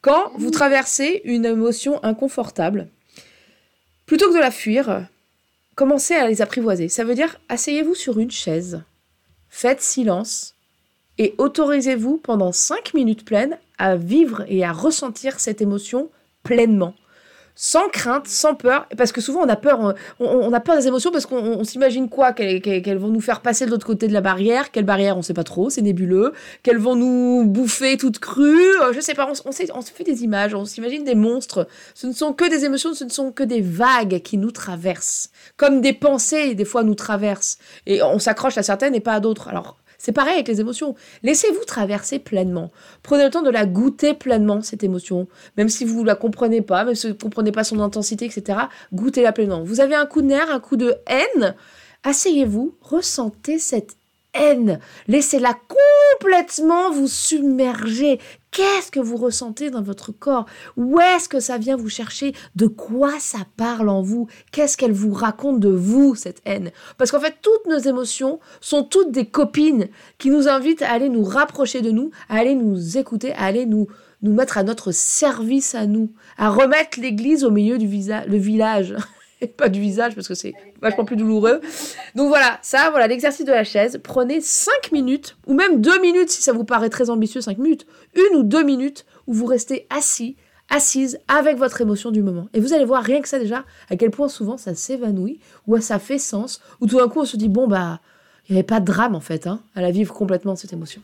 Quand 0.00 0.32
vous 0.36 0.50
traversez 0.50 1.22
une 1.24 1.44
émotion 1.44 2.02
inconfortable, 2.02 2.88
plutôt 4.06 4.28
que 4.28 4.34
de 4.34 4.40
la 4.40 4.50
fuir, 4.50 5.06
commencez 5.76 6.14
à 6.14 6.26
les 6.26 6.42
apprivoiser. 6.42 6.88
Ça 6.88 7.04
veut 7.04 7.14
dire 7.14 7.36
asseyez-vous 7.48 7.94
sur 7.94 8.18
une 8.18 8.30
chaise, 8.30 8.82
faites 9.48 9.80
silence 9.80 10.56
et 11.18 11.34
autorisez-vous 11.38 12.16
pendant 12.16 12.50
5 12.50 12.94
minutes 12.94 13.24
pleines 13.24 13.58
à 13.78 13.94
vivre 13.94 14.44
et 14.48 14.64
à 14.64 14.72
ressentir 14.72 15.38
cette 15.38 15.60
émotion 15.60 16.10
pleinement 16.42 16.94
sans 17.54 17.88
crainte, 17.88 18.26
sans 18.26 18.54
peur, 18.54 18.86
parce 18.96 19.12
que 19.12 19.20
souvent 19.20 19.40
on 19.40 19.48
a 19.48 19.56
peur, 19.56 19.94
on, 20.20 20.52
a 20.52 20.60
peur 20.60 20.76
des 20.76 20.86
émotions 20.86 21.10
parce 21.10 21.26
qu'on 21.26 21.64
s'imagine 21.64 22.08
quoi? 22.08 22.32
Qu'elles 22.32 22.98
vont 22.98 23.08
nous 23.08 23.20
faire 23.20 23.40
passer 23.40 23.66
de 23.66 23.70
l'autre 23.70 23.86
côté 23.86 24.08
de 24.08 24.12
la 24.12 24.20
barrière, 24.20 24.70
quelle 24.70 24.84
barrière? 24.84 25.16
On 25.16 25.22
sait 25.22 25.34
pas 25.34 25.44
trop, 25.44 25.70
c'est 25.70 25.82
nébuleux, 25.82 26.32
qu'elles 26.62 26.78
vont 26.78 26.96
nous 26.96 27.44
bouffer 27.44 27.96
toutes 27.96 28.18
crues, 28.18 28.80
euh, 28.82 28.92
je 28.92 29.00
sais 29.00 29.14
pas, 29.14 29.26
on, 29.26 29.48
on 29.48 29.52
se 29.82 29.90
fait 29.90 30.04
des 30.04 30.24
images, 30.24 30.54
on 30.54 30.64
s'imagine 30.64 31.04
des 31.04 31.14
monstres. 31.14 31.66
Ce 31.94 32.06
ne 32.06 32.12
sont 32.12 32.32
que 32.32 32.48
des 32.48 32.64
émotions, 32.64 32.94
ce 32.94 33.04
ne 33.04 33.10
sont 33.10 33.32
que 33.32 33.42
des 33.42 33.60
vagues 33.60 34.20
qui 34.22 34.38
nous 34.38 34.50
traversent, 34.50 35.30
comme 35.56 35.80
des 35.80 35.92
pensées 35.92 36.54
des 36.54 36.64
fois 36.64 36.82
nous 36.82 36.94
traversent, 36.94 37.58
et 37.86 38.02
on 38.02 38.18
s'accroche 38.18 38.58
à 38.58 38.62
certaines 38.62 38.94
et 38.94 39.00
pas 39.00 39.14
à 39.14 39.20
d'autres. 39.20 39.48
Alors 39.48 39.76
c'est 40.02 40.10
pareil 40.10 40.34
avec 40.34 40.48
les 40.48 40.60
émotions. 40.60 40.96
Laissez-vous 41.22 41.64
traverser 41.64 42.18
pleinement. 42.18 42.72
Prenez 43.04 43.22
le 43.22 43.30
temps 43.30 43.42
de 43.42 43.50
la 43.50 43.66
goûter 43.66 44.14
pleinement, 44.14 44.60
cette 44.60 44.82
émotion. 44.82 45.28
Même 45.56 45.68
si 45.68 45.84
vous 45.84 46.02
ne 46.02 46.08
la 46.08 46.16
comprenez 46.16 46.60
pas, 46.60 46.84
même 46.84 46.96
si 46.96 47.06
vous 47.06 47.12
ne 47.12 47.18
comprenez 47.18 47.52
pas 47.52 47.62
son 47.62 47.78
intensité, 47.78 48.24
etc. 48.24 48.58
Goûtez-la 48.92 49.30
pleinement. 49.30 49.62
Vous 49.62 49.80
avez 49.80 49.94
un 49.94 50.06
coup 50.06 50.20
de 50.20 50.26
nerf, 50.26 50.50
un 50.50 50.58
coup 50.58 50.76
de 50.76 50.96
haine? 51.06 51.54
Asseyez-vous, 52.02 52.76
ressentez 52.80 53.60
cette 53.60 53.96
haine. 54.34 54.80
Laissez-la 55.08 55.54
complètement 56.20 56.90
vous 56.90 57.08
submerger. 57.08 58.18
Qu'est-ce 58.50 58.90
que 58.90 59.00
vous 59.00 59.16
ressentez 59.16 59.70
dans 59.70 59.82
votre 59.82 60.12
corps? 60.12 60.46
Où 60.76 61.00
est-ce 61.00 61.28
que 61.28 61.40
ça 61.40 61.56
vient 61.56 61.76
vous 61.76 61.88
chercher? 61.88 62.34
De 62.54 62.66
quoi 62.66 63.12
ça 63.18 63.38
parle 63.56 63.88
en 63.88 64.02
vous? 64.02 64.28
Qu'est-ce 64.50 64.76
qu'elle 64.76 64.92
vous 64.92 65.12
raconte 65.12 65.60
de 65.60 65.70
vous, 65.70 66.14
cette 66.14 66.42
haine? 66.44 66.70
Parce 66.98 67.10
qu'en 67.10 67.20
fait, 67.20 67.36
toutes 67.40 67.66
nos 67.66 67.78
émotions 67.78 68.40
sont 68.60 68.84
toutes 68.84 69.10
des 69.10 69.26
copines 69.26 69.88
qui 70.18 70.30
nous 70.30 70.48
invitent 70.48 70.82
à 70.82 70.90
aller 70.90 71.08
nous 71.08 71.24
rapprocher 71.24 71.80
de 71.80 71.90
nous, 71.90 72.10
à 72.28 72.36
aller 72.36 72.54
nous 72.54 72.98
écouter, 72.98 73.32
à 73.32 73.44
aller 73.44 73.64
nous, 73.64 73.86
nous 74.20 74.34
mettre 74.34 74.58
à 74.58 74.64
notre 74.64 74.92
service 74.92 75.74
à 75.74 75.86
nous, 75.86 76.12
à 76.36 76.50
remettre 76.50 77.00
l'église 77.00 77.44
au 77.44 77.50
milieu 77.50 77.78
du 77.78 77.86
village. 77.86 78.94
et 79.42 79.48
pas 79.48 79.68
du 79.68 79.80
visage 79.80 80.14
parce 80.14 80.28
que 80.28 80.34
c'est 80.34 80.54
vachement 80.80 81.04
plus 81.04 81.16
douloureux. 81.16 81.60
Donc 82.14 82.28
voilà, 82.28 82.58
ça, 82.62 82.90
voilà, 82.90 83.08
l'exercice 83.08 83.44
de 83.44 83.52
la 83.52 83.64
chaise. 83.64 84.00
Prenez 84.02 84.40
5 84.40 84.92
minutes, 84.92 85.36
ou 85.46 85.54
même 85.54 85.80
2 85.80 86.00
minutes 86.00 86.30
si 86.30 86.42
ça 86.42 86.52
vous 86.52 86.64
paraît 86.64 86.88
très 86.88 87.10
ambitieux, 87.10 87.40
5 87.40 87.58
minutes, 87.58 87.86
une 88.14 88.36
ou 88.38 88.42
deux 88.42 88.62
minutes 88.62 89.04
où 89.26 89.34
vous 89.34 89.46
restez 89.46 89.86
assis, 89.90 90.36
assise 90.70 91.18
avec 91.28 91.58
votre 91.58 91.80
émotion 91.80 92.10
du 92.10 92.22
moment. 92.22 92.48
Et 92.54 92.60
vous 92.60 92.72
allez 92.72 92.84
voir 92.84 93.02
rien 93.02 93.20
que 93.20 93.28
ça 93.28 93.38
déjà, 93.38 93.64
à 93.90 93.96
quel 93.96 94.10
point 94.10 94.28
souvent 94.28 94.56
ça 94.56 94.74
s'évanouit, 94.74 95.40
ou 95.66 95.76
ça 95.78 95.98
fait 95.98 96.18
sens, 96.18 96.60
ou 96.80 96.86
tout 96.86 96.98
d'un 96.98 97.08
coup 97.08 97.20
on 97.20 97.24
se 97.24 97.36
dit, 97.36 97.48
bon 97.48 97.66
bah 97.66 98.00
il 98.52 98.56
n'y 98.56 98.58
avait 98.58 98.66
pas 98.66 98.80
de 98.80 98.84
drame 98.84 99.14
en 99.14 99.20
fait, 99.20 99.46
hein, 99.46 99.60
à 99.74 99.80
la 99.80 99.90
vivre 99.90 100.12
complètement 100.12 100.56
cette 100.56 100.74
émotion. 100.74 101.00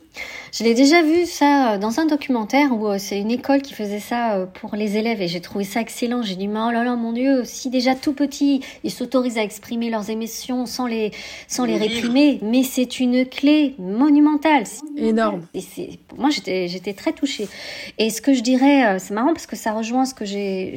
Je 0.53 0.65
l'ai 0.65 0.75
déjà 0.75 1.03
vu 1.03 1.25
ça 1.25 1.73
euh, 1.73 1.79
dans 1.79 1.99
un 1.99 2.05
documentaire 2.05 2.77
où 2.77 2.87
euh, 2.87 2.97
c'est 2.99 3.19
une 3.19 3.31
école 3.31 3.63
qui 3.63 3.73
faisait 3.73 4.01
ça 4.01 4.35
euh, 4.35 4.45
pour 4.45 4.77
les 4.77 4.99
élèves 4.99 5.23
et 5.23 5.29
j'ai 5.29 5.41
trouvé 5.41 5.65
ça 5.65 5.81
excellent. 5.81 6.21
J'ai 6.21 6.37
dit 6.37 6.47
mais 6.47 6.61
oh 6.61 6.71
là 6.71 6.85
là 6.85 6.95
mon 6.95 7.15
Dieu, 7.15 7.45
si 7.45 7.71
déjà 7.71 7.95
tout 7.95 8.13
petit 8.13 8.61
ils 8.85 8.91
s'autorisent 8.91 9.39
à 9.39 9.43
exprimer 9.43 9.89
leurs 9.89 10.11
émotions 10.11 10.67
sans 10.67 10.87
les 10.87 11.11
sans 11.47 11.65
les 11.65 11.79
réprimer, 11.79 12.39
mais 12.43 12.65
c'est 12.65 13.01
une 13.01 13.25
clé 13.25 13.75
monumentale. 13.79 14.65
Énorme. 14.99 15.47
Et 15.55 15.63
moi 16.19 16.29
j'étais 16.29 16.69
j'étais 16.69 16.93
très 16.93 17.15
touchée. 17.15 17.49
Et 17.97 18.11
ce 18.11 18.21
que 18.21 18.35
je 18.35 18.43
dirais, 18.43 18.99
c'est 18.99 19.15
marrant 19.15 19.33
parce 19.33 19.47
que 19.47 19.57
ça 19.57 19.73
rejoint 19.73 20.05
ce 20.05 20.13
que 20.13 20.27
j'ai 20.27 20.75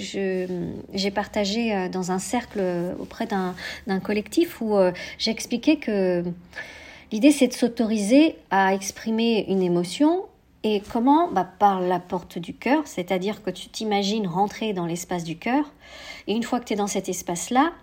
j'ai 0.94 1.12
partagé 1.12 1.90
dans 1.92 2.14
un 2.14 2.20
cercle 2.20 2.62
auprès 2.98 3.28
d'un 3.28 4.00
collectif 4.00 4.62
où 4.62 4.78
j'expliquais 5.18 5.76
que 5.76 6.24
L'idée, 7.12 7.32
c'est 7.32 7.48
de 7.48 7.54
s'autoriser 7.54 8.38
à 8.52 8.74
exprimer 8.74 9.46
une 9.50 9.62
émotion. 9.62 10.24
Et 10.64 10.82
comment 10.94 11.30
bah, 11.30 11.48
Par 11.60 11.82
la 11.82 12.00
porte 12.00 12.38
du 12.38 12.54
cœur, 12.54 12.84
c'est-à-dire 12.86 13.44
que 13.44 13.50
tu 13.50 13.68
t'imagines 13.68 14.28
rentrer 14.28 14.74
dans 14.74 14.86
l'espace 14.86 15.24
du 15.24 15.38
cœur. 15.38 15.66
Et 16.28 16.34
une 16.34 16.44
fois 16.44 16.60
que 16.60 16.66
tu 16.66 16.74
es 16.74 16.76
dans 16.76 16.88
cet 16.88 17.10
espace-là, 17.10 17.74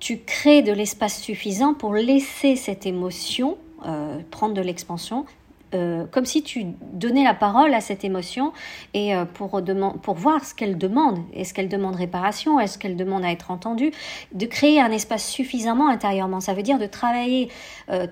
tu 0.00 0.18
crées 0.18 0.62
de 0.62 0.72
l'espace 0.72 1.20
suffisant 1.20 1.74
pour 1.74 1.94
laisser 1.94 2.56
cette 2.56 2.86
émotion 2.86 3.56
euh, 3.84 4.18
prendre 4.30 4.54
de 4.54 4.62
l'expansion 4.62 5.26
euh, 5.74 6.06
comme 6.12 6.24
si 6.24 6.44
tu 6.44 6.64
donnais 6.92 7.24
la 7.24 7.34
parole 7.34 7.74
à 7.74 7.80
cette 7.80 8.04
émotion 8.04 8.52
et 8.94 9.16
euh, 9.16 9.24
pour, 9.24 9.60
pour 10.00 10.14
voir 10.14 10.44
ce 10.44 10.54
qu'elle 10.54 10.78
demande. 10.78 11.18
Est-ce 11.34 11.52
qu'elle 11.52 11.68
demande 11.68 11.96
réparation? 11.96 12.60
Est-ce 12.60 12.78
qu'elle 12.78 12.96
demande 12.96 13.24
à 13.24 13.32
être 13.32 13.50
entendue? 13.50 13.90
De 14.32 14.46
créer 14.46 14.80
un 14.80 14.92
espace 14.92 15.28
suffisamment 15.28 15.88
intérieurement. 15.88 16.40
Ça 16.40 16.54
veut 16.54 16.62
dire 16.62 16.78
de 16.78 16.86
travailler 16.86 17.50
euh, 17.90 18.06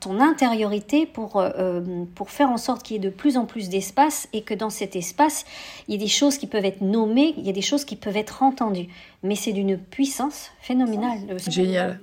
ton 0.00 0.20
intériorité 0.20 1.06
pour, 1.06 1.42
pour 2.14 2.30
faire 2.30 2.50
en 2.50 2.56
sorte 2.56 2.82
qu'il 2.82 2.94
y 2.94 2.96
ait 2.98 3.02
de 3.02 3.10
plus 3.10 3.36
en 3.36 3.44
plus 3.44 3.68
d'espace 3.68 4.28
et 4.32 4.42
que 4.42 4.54
dans 4.54 4.70
cet 4.70 4.94
espace, 4.96 5.44
il 5.88 5.92
y 5.92 5.94
ait 5.94 5.98
des 6.00 6.06
choses 6.06 6.38
qui 6.38 6.46
peuvent 6.46 6.64
être 6.64 6.82
nommées, 6.82 7.34
il 7.36 7.44
y 7.44 7.48
a 7.48 7.52
des 7.52 7.62
choses 7.62 7.84
qui 7.84 7.96
peuvent 7.96 8.16
être 8.16 8.42
entendues 8.42 8.88
mais 9.26 9.34
c'est 9.34 9.52
d'une 9.52 9.76
puissance 9.78 10.50
phénoménale. 10.60 11.18
Génial. 11.48 12.00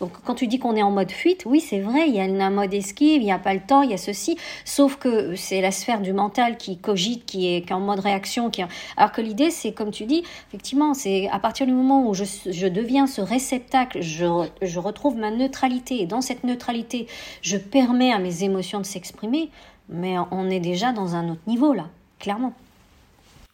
Donc 0.00 0.12
quand 0.24 0.34
tu 0.34 0.46
dis 0.46 0.58
qu'on 0.58 0.76
est 0.76 0.82
en 0.82 0.90
mode 0.90 1.10
fuite, 1.10 1.44
oui 1.46 1.60
c'est 1.60 1.80
vrai, 1.80 2.08
il 2.08 2.14
y 2.14 2.20
a 2.20 2.24
un 2.24 2.50
mode 2.50 2.74
esquive, 2.74 3.22
il 3.22 3.24
n'y 3.24 3.32
a 3.32 3.38
pas 3.38 3.54
le 3.54 3.60
temps, 3.60 3.82
il 3.82 3.90
y 3.90 3.94
a 3.94 3.98
ceci, 3.98 4.36
sauf 4.64 4.96
que 4.96 5.34
c'est 5.36 5.60
la 5.60 5.70
sphère 5.70 6.00
du 6.00 6.12
mental 6.12 6.56
qui 6.56 6.78
cogite, 6.78 7.26
qui 7.26 7.54
est, 7.54 7.70
en 7.72 7.80
mode 7.80 8.00
réaction. 8.00 8.50
Qui... 8.50 8.62
Alors 8.96 9.12
que 9.12 9.20
l'idée 9.20 9.50
c'est, 9.50 9.72
comme 9.72 9.90
tu 9.90 10.04
dis, 10.04 10.24
effectivement, 10.48 10.94
c'est 10.94 11.28
à 11.30 11.38
partir 11.38 11.66
du 11.66 11.72
moment 11.72 12.08
où 12.08 12.14
je, 12.14 12.24
je 12.46 12.66
deviens 12.66 13.06
ce 13.06 13.20
réceptacle, 13.20 14.00
je, 14.02 14.48
je 14.62 14.78
retrouve 14.78 15.16
ma 15.16 15.30
neutralité, 15.30 16.02
et 16.02 16.06
dans 16.06 16.20
cette 16.20 16.44
neutralité, 16.44 17.06
je 17.42 17.56
permets 17.56 18.12
à 18.12 18.18
mes 18.18 18.44
émotions 18.44 18.80
de 18.80 18.86
s'exprimer, 18.86 19.50
mais 19.88 20.16
on 20.30 20.50
est 20.50 20.60
déjà 20.60 20.92
dans 20.92 21.14
un 21.14 21.30
autre 21.30 21.42
niveau 21.46 21.72
là, 21.72 21.88
clairement. 22.18 22.54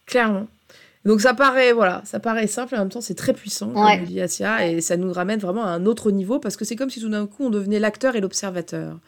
Clairement. 0.05 0.47
Donc 1.03 1.21
ça 1.21 1.33
paraît 1.33 1.73
voilà, 1.73 2.01
ça 2.05 2.19
paraît 2.19 2.47
simple 2.47 2.75
et 2.75 2.77
en 2.77 2.81
même 2.81 2.89
temps 2.89 3.01
c'est 3.01 3.15
très 3.15 3.33
puissant 3.33 3.71
comme 3.71 4.05
dit 4.05 4.21
Asia 4.21 4.67
et 4.67 4.81
ça 4.81 4.97
nous 4.97 5.11
ramène 5.11 5.39
vraiment 5.39 5.63
à 5.63 5.69
un 5.69 5.85
autre 5.85 6.11
niveau 6.11 6.37
parce 6.37 6.55
que 6.55 6.63
c'est 6.63 6.75
comme 6.75 6.91
si 6.91 7.01
tout 7.01 7.09
d'un 7.09 7.25
coup 7.25 7.45
on 7.45 7.49
devenait 7.49 7.79
l'acteur 7.79 8.15
et 8.15 8.21
l'observateur. 8.21 8.99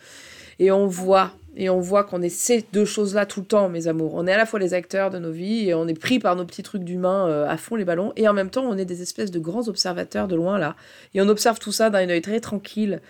Et 0.60 0.72
on 0.72 0.88
voit 0.88 1.32
et 1.56 1.70
on 1.70 1.80
voit 1.80 2.04
qu'on 2.04 2.24
est 2.24 2.30
ces 2.30 2.66
deux 2.74 2.86
choses-là 2.86 3.28
tout 3.28 3.42
le 3.42 3.46
temps, 3.46 3.70
mes 3.70 3.88
amours. 3.88 4.16
On 4.16 4.26
est 4.26 4.34
à 4.34 4.38
la 4.38 4.48
fois 4.48 4.60
les 4.60 4.74
acteurs 4.74 5.12
de 5.12 5.20
nos 5.20 5.32
vies 5.32 5.70
et 5.70 5.76
on 5.76 5.88
est 5.88 6.00
pris 6.00 6.18
par 6.18 6.36
nos 6.36 6.46
petits 6.46 6.64
trucs 6.64 6.84
d'humains 6.84 7.28
euh, 7.28 7.48
à 7.48 7.58
fond 7.58 7.76
les 7.76 7.86
ballons 7.86 8.12
et 8.16 8.28
en 8.28 8.34
même 8.34 8.50
temps 8.50 8.64
on 8.64 8.76
est 8.76 8.86
des 8.86 9.04
espèces 9.04 9.30
de 9.30 9.40
grands 9.40 9.68
observateurs 9.68 10.28
de 10.28 10.36
loin 10.36 10.58
là 10.58 10.76
et 11.14 11.22
on 11.22 11.30
observe 11.30 11.60
tout 11.60 11.72
ça 11.72 11.92
d'un 11.92 12.10
œil 12.10 12.22
très 12.22 12.40
tranquille 12.40 13.02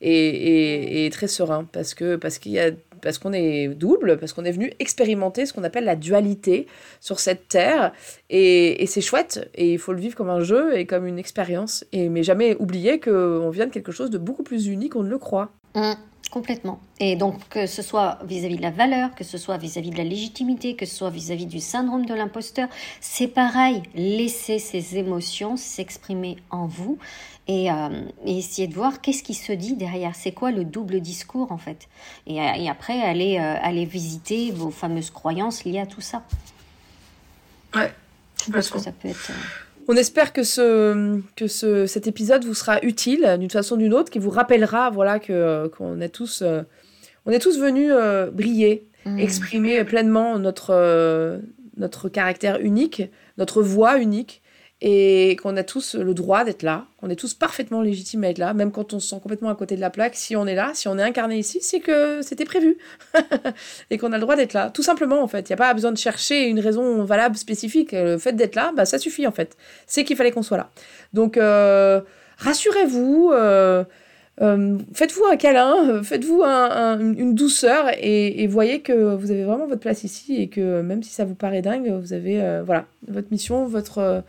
et, 0.00 1.04
et, 1.04 1.10
très 1.10 1.28
serein 1.28 1.66
parce 1.72 1.94
que 1.94 2.16
parce 2.16 2.38
qu'il 2.38 2.52
y 2.52 2.60
a 2.60 2.70
parce 3.00 3.18
qu'on 3.18 3.32
est 3.32 3.68
double, 3.68 4.18
parce 4.18 4.32
qu'on 4.32 4.44
est 4.44 4.52
venu 4.52 4.72
expérimenter 4.78 5.46
ce 5.46 5.52
qu'on 5.52 5.64
appelle 5.64 5.84
la 5.84 5.96
dualité 5.96 6.66
sur 7.00 7.20
cette 7.20 7.48
terre. 7.48 7.92
Et, 8.28 8.84
c'est 8.86 9.00
chouette, 9.00 9.50
et 9.54 9.72
il 9.72 9.78
faut 9.78 9.92
le 9.92 10.00
vivre 10.00 10.14
comme 10.14 10.30
un 10.30 10.40
jeu 10.40 10.76
et 10.76 10.86
comme 10.86 11.06
une 11.06 11.18
expérience. 11.18 11.84
Et, 11.92 12.08
mais 12.08 12.22
jamais 12.22 12.56
oublier 12.56 13.00
qu'on 13.00 13.50
vient 13.50 13.66
de 13.66 13.72
quelque 13.72 13.92
chose 13.92 14.10
de 14.10 14.18
beaucoup 14.18 14.42
plus 14.42 14.66
unique 14.66 14.92
qu'on 14.92 15.02
ne 15.02 15.08
le 15.08 15.18
croit. 15.18 15.50
Mmh, 15.74 15.92
complètement. 16.30 16.80
Et 16.98 17.16
donc, 17.16 17.48
que 17.48 17.66
ce 17.66 17.82
soit 17.82 18.18
vis-à-vis 18.24 18.56
de 18.56 18.62
la 18.62 18.70
valeur, 18.70 19.14
que 19.14 19.24
ce 19.24 19.38
soit 19.38 19.56
vis-à-vis 19.56 19.90
de 19.90 19.96
la 19.96 20.04
légitimité, 20.04 20.74
que 20.76 20.86
ce 20.86 20.94
soit 20.94 21.10
vis-à-vis 21.10 21.46
du 21.46 21.60
syndrome 21.60 22.04
de 22.04 22.14
l'imposteur, 22.14 22.68
c'est 23.00 23.28
pareil. 23.28 23.82
Laissez 23.94 24.58
ces 24.58 24.98
émotions 24.98 25.56
s'exprimer 25.56 26.36
en 26.50 26.66
vous 26.66 26.98
et, 27.48 27.70
euh, 27.70 27.88
essayer 28.26 28.68
de 28.68 28.74
voir 28.74 29.00
qu'est-ce 29.00 29.22
qui 29.22 29.34
se 29.34 29.52
dit 29.52 29.74
derrière. 29.74 30.14
C'est 30.14 30.32
quoi 30.32 30.50
le 30.50 30.64
double 30.64 31.00
discours 31.00 31.52
en 31.52 31.58
fait? 31.58 31.88
Et, 32.26 32.40
euh, 32.40 32.70
après, 32.70 33.00
aller, 33.00 33.38
euh, 33.38 33.56
aller 33.62 33.84
visiter 33.84 34.50
vos 34.52 34.70
fameuses 34.70 35.10
croyances 35.10 35.64
liées 35.64 35.80
à 35.80 35.86
tout 35.86 36.00
ça. 36.00 36.22
Ouais, 37.74 37.92
parce 38.52 38.70
que 38.70 38.78
ça 38.78 38.92
peut 38.92 39.08
être. 39.08 39.30
On 39.88 39.96
espère 39.96 40.32
que, 40.32 40.44
ce, 40.44 41.20
que 41.34 41.48
ce, 41.48 41.86
cet 41.86 42.06
épisode 42.06 42.44
vous 42.44 42.54
sera 42.54 42.80
utile 42.82 43.36
d'une 43.40 43.50
façon 43.50 43.74
ou 43.74 43.78
d'une 43.78 43.94
autre, 43.94 44.10
qui 44.10 44.20
vous 44.20 44.30
rappellera 44.30 44.90
voilà, 44.90 45.18
que, 45.18 45.68
qu'on 45.76 46.00
est 46.00 46.10
tous, 46.10 46.44
on 47.26 47.32
est 47.32 47.40
tous 47.40 47.58
venus 47.58 47.92
briller, 48.32 48.86
mmh. 49.04 49.18
exprimer 49.18 49.82
pleinement 49.82 50.38
notre, 50.38 51.40
notre 51.76 52.08
caractère 52.08 52.60
unique, 52.60 53.02
notre 53.36 53.62
voix 53.62 53.98
unique, 53.98 54.42
et 54.82 55.36
qu'on 55.42 55.56
a 55.58 55.62
tous 55.62 55.94
le 55.94 56.14
droit 56.14 56.44
d'être 56.44 56.62
là, 56.62 56.86
qu'on 56.98 57.10
est 57.10 57.16
tous 57.16 57.34
parfaitement 57.34 57.82
légitimes 57.82 58.24
à 58.24 58.30
être 58.30 58.38
là, 58.38 58.54
même 58.54 58.72
quand 58.72 58.94
on 58.94 59.00
se 59.00 59.08
sent 59.08 59.20
complètement 59.22 59.50
à 59.50 59.54
côté 59.54 59.76
de 59.76 59.80
la 59.80 59.90
plaque. 59.90 60.14
Si 60.14 60.36
on 60.36 60.46
est 60.46 60.54
là, 60.54 60.70
si 60.72 60.88
on 60.88 60.98
est 60.98 61.02
incarné 61.02 61.38
ici, 61.38 61.58
c'est 61.60 61.80
que 61.80 62.22
c'était 62.22 62.46
prévu 62.46 62.78
et 63.90 63.98
qu'on 63.98 64.12
a 64.12 64.16
le 64.16 64.22
droit 64.22 64.36
d'être 64.36 64.54
là. 64.54 64.70
Tout 64.70 64.82
simplement, 64.82 65.22
en 65.22 65.28
fait. 65.28 65.50
Il 65.50 65.52
n'y 65.52 65.54
a 65.54 65.58
pas 65.58 65.74
besoin 65.74 65.92
de 65.92 65.98
chercher 65.98 66.46
une 66.46 66.60
raison 66.60 67.04
valable 67.04 67.36
spécifique. 67.36 67.92
Le 67.92 68.16
fait 68.16 68.32
d'être 68.32 68.54
là, 68.54 68.72
bah, 68.74 68.86
ça 68.86 68.98
suffit, 68.98 69.26
en 69.26 69.32
fait. 69.32 69.54
C'est 69.86 70.04
qu'il 70.04 70.16
fallait 70.16 70.30
qu'on 70.30 70.42
soit 70.42 70.56
là. 70.56 70.70
Donc, 71.12 71.36
euh, 71.36 72.00
rassurez-vous. 72.38 73.32
Euh, 73.34 73.84
euh, 74.40 74.78
faites-vous 74.94 75.24
un 75.30 75.36
câlin, 75.36 76.02
faites-vous 76.02 76.42
une 76.42 77.34
douceur 77.34 77.90
et, 77.98 78.46
voyez 78.46 78.80
que 78.80 79.14
vous 79.14 79.30
avez 79.30 79.44
vraiment 79.44 79.66
votre 79.66 79.82
place 79.82 80.04
ici 80.04 80.40
et 80.40 80.48
que 80.48 80.80
même 80.80 81.02
si 81.02 81.10
ça 81.10 81.26
vous 81.26 81.34
paraît 81.34 81.60
dingue, 81.60 81.92
vous 82.00 82.14
avez 82.14 82.62
voilà 82.64 82.86
votre 83.06 83.28
mission, 83.30 83.66
votre 83.66 84.22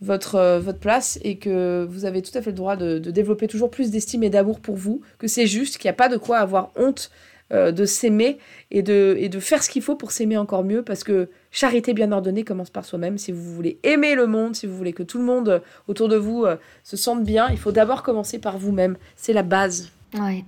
votre, 0.00 0.34
euh, 0.34 0.60
votre 0.60 0.78
place 0.78 1.18
et 1.22 1.38
que 1.38 1.86
vous 1.88 2.04
avez 2.04 2.22
tout 2.22 2.36
à 2.36 2.42
fait 2.42 2.50
le 2.50 2.56
droit 2.56 2.76
de, 2.76 2.98
développer 2.98 3.48
toujours 3.48 3.70
plus 3.70 3.90
d'estime 3.90 4.22
et 4.22 4.30
d'amour 4.30 4.60
pour 4.60 4.76
vous, 4.76 5.00
que 5.18 5.26
c'est 5.26 5.46
juste, 5.46 5.78
qu'il 5.78 5.88
n'y 5.88 5.90
a 5.90 5.96
pas 5.96 6.08
de 6.08 6.16
quoi 6.16 6.38
avoir 6.38 6.70
honte 6.76 7.10
euh, 7.52 7.70
de 7.70 7.84
s'aimer 7.84 8.38
et 8.70 8.82
de, 8.82 9.16
et 9.18 9.28
de 9.28 9.38
faire 9.38 9.62
ce 9.62 9.70
qu'il 9.70 9.82
faut 9.82 9.94
pour 9.94 10.10
s'aimer 10.10 10.36
encore 10.36 10.64
mieux 10.64 10.82
parce 10.82 11.04
que 11.04 11.28
charité 11.52 11.94
bien 11.94 12.10
ordonnée 12.10 12.44
commence 12.44 12.70
par 12.70 12.84
soi-même. 12.84 13.18
Si 13.18 13.30
vous 13.30 13.54
voulez 13.54 13.78
aimer 13.84 14.14
le 14.14 14.26
monde, 14.26 14.56
si 14.56 14.66
vous 14.66 14.76
voulez 14.76 14.92
que 14.92 15.04
tout 15.04 15.18
le 15.18 15.24
monde 15.24 15.48
euh, 15.48 15.58
autour 15.86 16.08
de 16.08 16.16
vous 16.16 16.44
se 16.82 16.96
sente 16.96 17.22
bien, 17.22 17.48
il 17.50 17.58
faut 17.58 17.72
d'abord 17.72 18.02
commencer 18.02 18.38
par 18.38 18.58
vous-même. 18.58 18.96
C'est 19.16 19.32
la 19.32 19.42
base. 19.42 19.90
Ouais. 20.18 20.44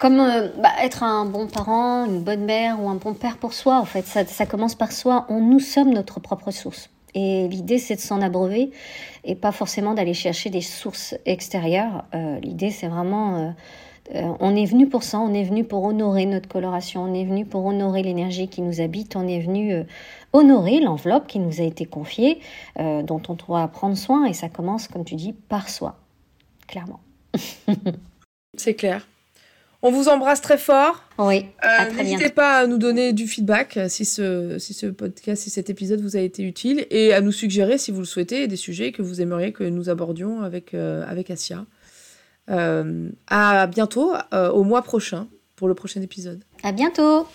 Comme 0.00 0.16
bah, 0.16 0.70
être 0.82 1.04
un 1.04 1.26
bon 1.26 1.46
parent, 1.46 2.06
une 2.06 2.24
bonne 2.24 2.44
mère 2.44 2.82
ou 2.82 2.88
un 2.88 2.96
bon 2.96 3.14
père 3.14 3.36
pour 3.36 3.52
soi, 3.52 3.76
en 3.76 3.84
fait, 3.84 4.04
ça, 4.04 4.26
ça 4.26 4.46
commence 4.46 4.74
par 4.74 4.90
soi. 4.90 5.26
On, 5.28 5.40
nous 5.40 5.60
sommes 5.60 5.92
notre 5.92 6.18
propre 6.18 6.50
source. 6.50 6.90
Et 7.14 7.48
l'idée, 7.48 7.78
c'est 7.78 7.96
de 7.96 8.00
s'en 8.00 8.20
abreuver 8.20 8.70
et 9.24 9.34
pas 9.34 9.52
forcément 9.52 9.94
d'aller 9.94 10.14
chercher 10.14 10.50
des 10.50 10.60
sources 10.60 11.14
extérieures. 11.26 12.04
Euh, 12.14 12.38
l'idée, 12.40 12.70
c'est 12.70 12.88
vraiment... 12.88 13.36
Euh, 13.36 13.50
euh, 14.14 14.34
on 14.38 14.54
est 14.54 14.66
venu 14.66 14.86
pour 14.86 15.02
ça, 15.02 15.18
on 15.18 15.32
est 15.32 15.44
venu 15.44 15.64
pour 15.64 15.82
honorer 15.84 16.26
notre 16.26 16.46
coloration, 16.46 17.04
on 17.04 17.14
est 17.14 17.24
venu 17.24 17.46
pour 17.46 17.64
honorer 17.64 18.02
l'énergie 18.02 18.48
qui 18.48 18.60
nous 18.60 18.82
habite, 18.82 19.16
on 19.16 19.26
est 19.26 19.40
venu 19.40 19.82
honorer 20.34 20.80
l'enveloppe 20.80 21.26
qui 21.26 21.38
nous 21.38 21.62
a 21.62 21.64
été 21.64 21.86
confiée, 21.86 22.38
dont 22.76 23.22
on 23.28 23.32
doit 23.32 23.66
prendre 23.68 23.96
soin, 23.96 24.26
et 24.26 24.34
ça 24.34 24.50
commence, 24.50 24.88
comme 24.88 25.06
tu 25.06 25.14
dis, 25.14 25.32
par 25.32 25.70
soi, 25.70 25.96
clairement. 26.66 27.00
c'est 28.58 28.74
clair. 28.74 29.06
On 29.86 29.90
vous 29.90 30.08
embrasse 30.08 30.40
très 30.40 30.56
fort. 30.56 31.02
Oui. 31.18 31.44
Euh, 31.62 31.92
n'hésitez 31.92 32.30
pas 32.30 32.60
à 32.60 32.66
nous 32.66 32.78
donner 32.78 33.12
du 33.12 33.26
feedback 33.26 33.76
euh, 33.76 33.86
si 33.90 34.06
ce, 34.06 34.58
si 34.58 34.72
ce 34.72 34.86
podcast, 34.86 35.42
si 35.42 35.50
cet 35.50 35.68
épisode 35.68 36.00
vous 36.00 36.16
a 36.16 36.20
été 36.20 36.42
utile 36.42 36.86
et 36.88 37.12
à 37.12 37.20
nous 37.20 37.32
suggérer, 37.32 37.76
si 37.76 37.90
vous 37.90 37.98
le 37.98 38.06
souhaitez, 38.06 38.48
des 38.48 38.56
sujets 38.56 38.92
que 38.92 39.02
vous 39.02 39.20
aimeriez 39.20 39.52
que 39.52 39.62
nous 39.62 39.90
abordions 39.90 40.40
avec, 40.40 40.72
euh, 40.72 41.04
avec 41.06 41.30
Asia. 41.30 41.66
à 42.48 43.66
bientôt, 43.66 44.14
au 44.32 44.64
mois 44.64 44.80
prochain, 44.80 45.28
pour 45.54 45.68
le 45.68 45.74
prochain 45.74 46.00
épisode. 46.00 46.42
À 46.62 46.72
bientôt. 46.72 47.26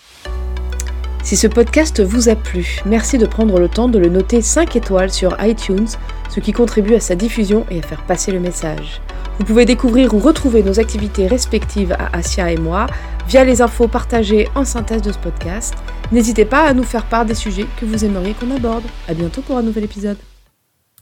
Si 1.22 1.36
ce 1.36 1.46
podcast 1.46 2.00
vous 2.02 2.30
a 2.30 2.34
plu, 2.34 2.80
merci 2.84 3.16
de 3.16 3.26
prendre 3.26 3.60
le 3.60 3.68
temps 3.68 3.88
de 3.88 4.00
le 4.00 4.08
noter 4.08 4.42
5 4.42 4.74
étoiles 4.74 5.12
sur 5.12 5.36
iTunes, 5.40 5.86
ce 6.28 6.40
qui 6.40 6.50
contribue 6.50 6.96
à 6.96 7.00
sa 7.00 7.14
diffusion 7.14 7.64
et 7.70 7.78
à 7.78 7.82
faire 7.82 8.04
passer 8.06 8.32
le 8.32 8.40
message. 8.40 9.00
Vous 9.38 9.44
pouvez 9.44 9.64
découvrir 9.64 10.14
ou 10.14 10.18
retrouver 10.18 10.62
nos 10.62 10.78
activités 10.80 11.26
respectives 11.26 11.92
à 11.92 12.16
Asia 12.16 12.50
et 12.50 12.58
moi 12.58 12.86
via 13.28 13.44
les 13.44 13.62
infos 13.62 13.88
partagées 13.88 14.48
en 14.54 14.64
synthèse 14.64 15.02
de 15.02 15.12
ce 15.12 15.18
podcast. 15.18 15.74
N'hésitez 16.12 16.44
pas 16.44 16.64
à 16.64 16.74
nous 16.74 16.82
faire 16.82 17.06
part 17.06 17.24
des 17.24 17.34
sujets 17.34 17.66
que 17.80 17.86
vous 17.86 18.04
aimeriez 18.04 18.34
qu'on 18.34 18.54
aborde. 18.54 18.84
A 19.08 19.14
bientôt 19.14 19.42
pour 19.42 19.56
un 19.56 19.62
nouvel 19.62 19.84
épisode. 19.84 20.18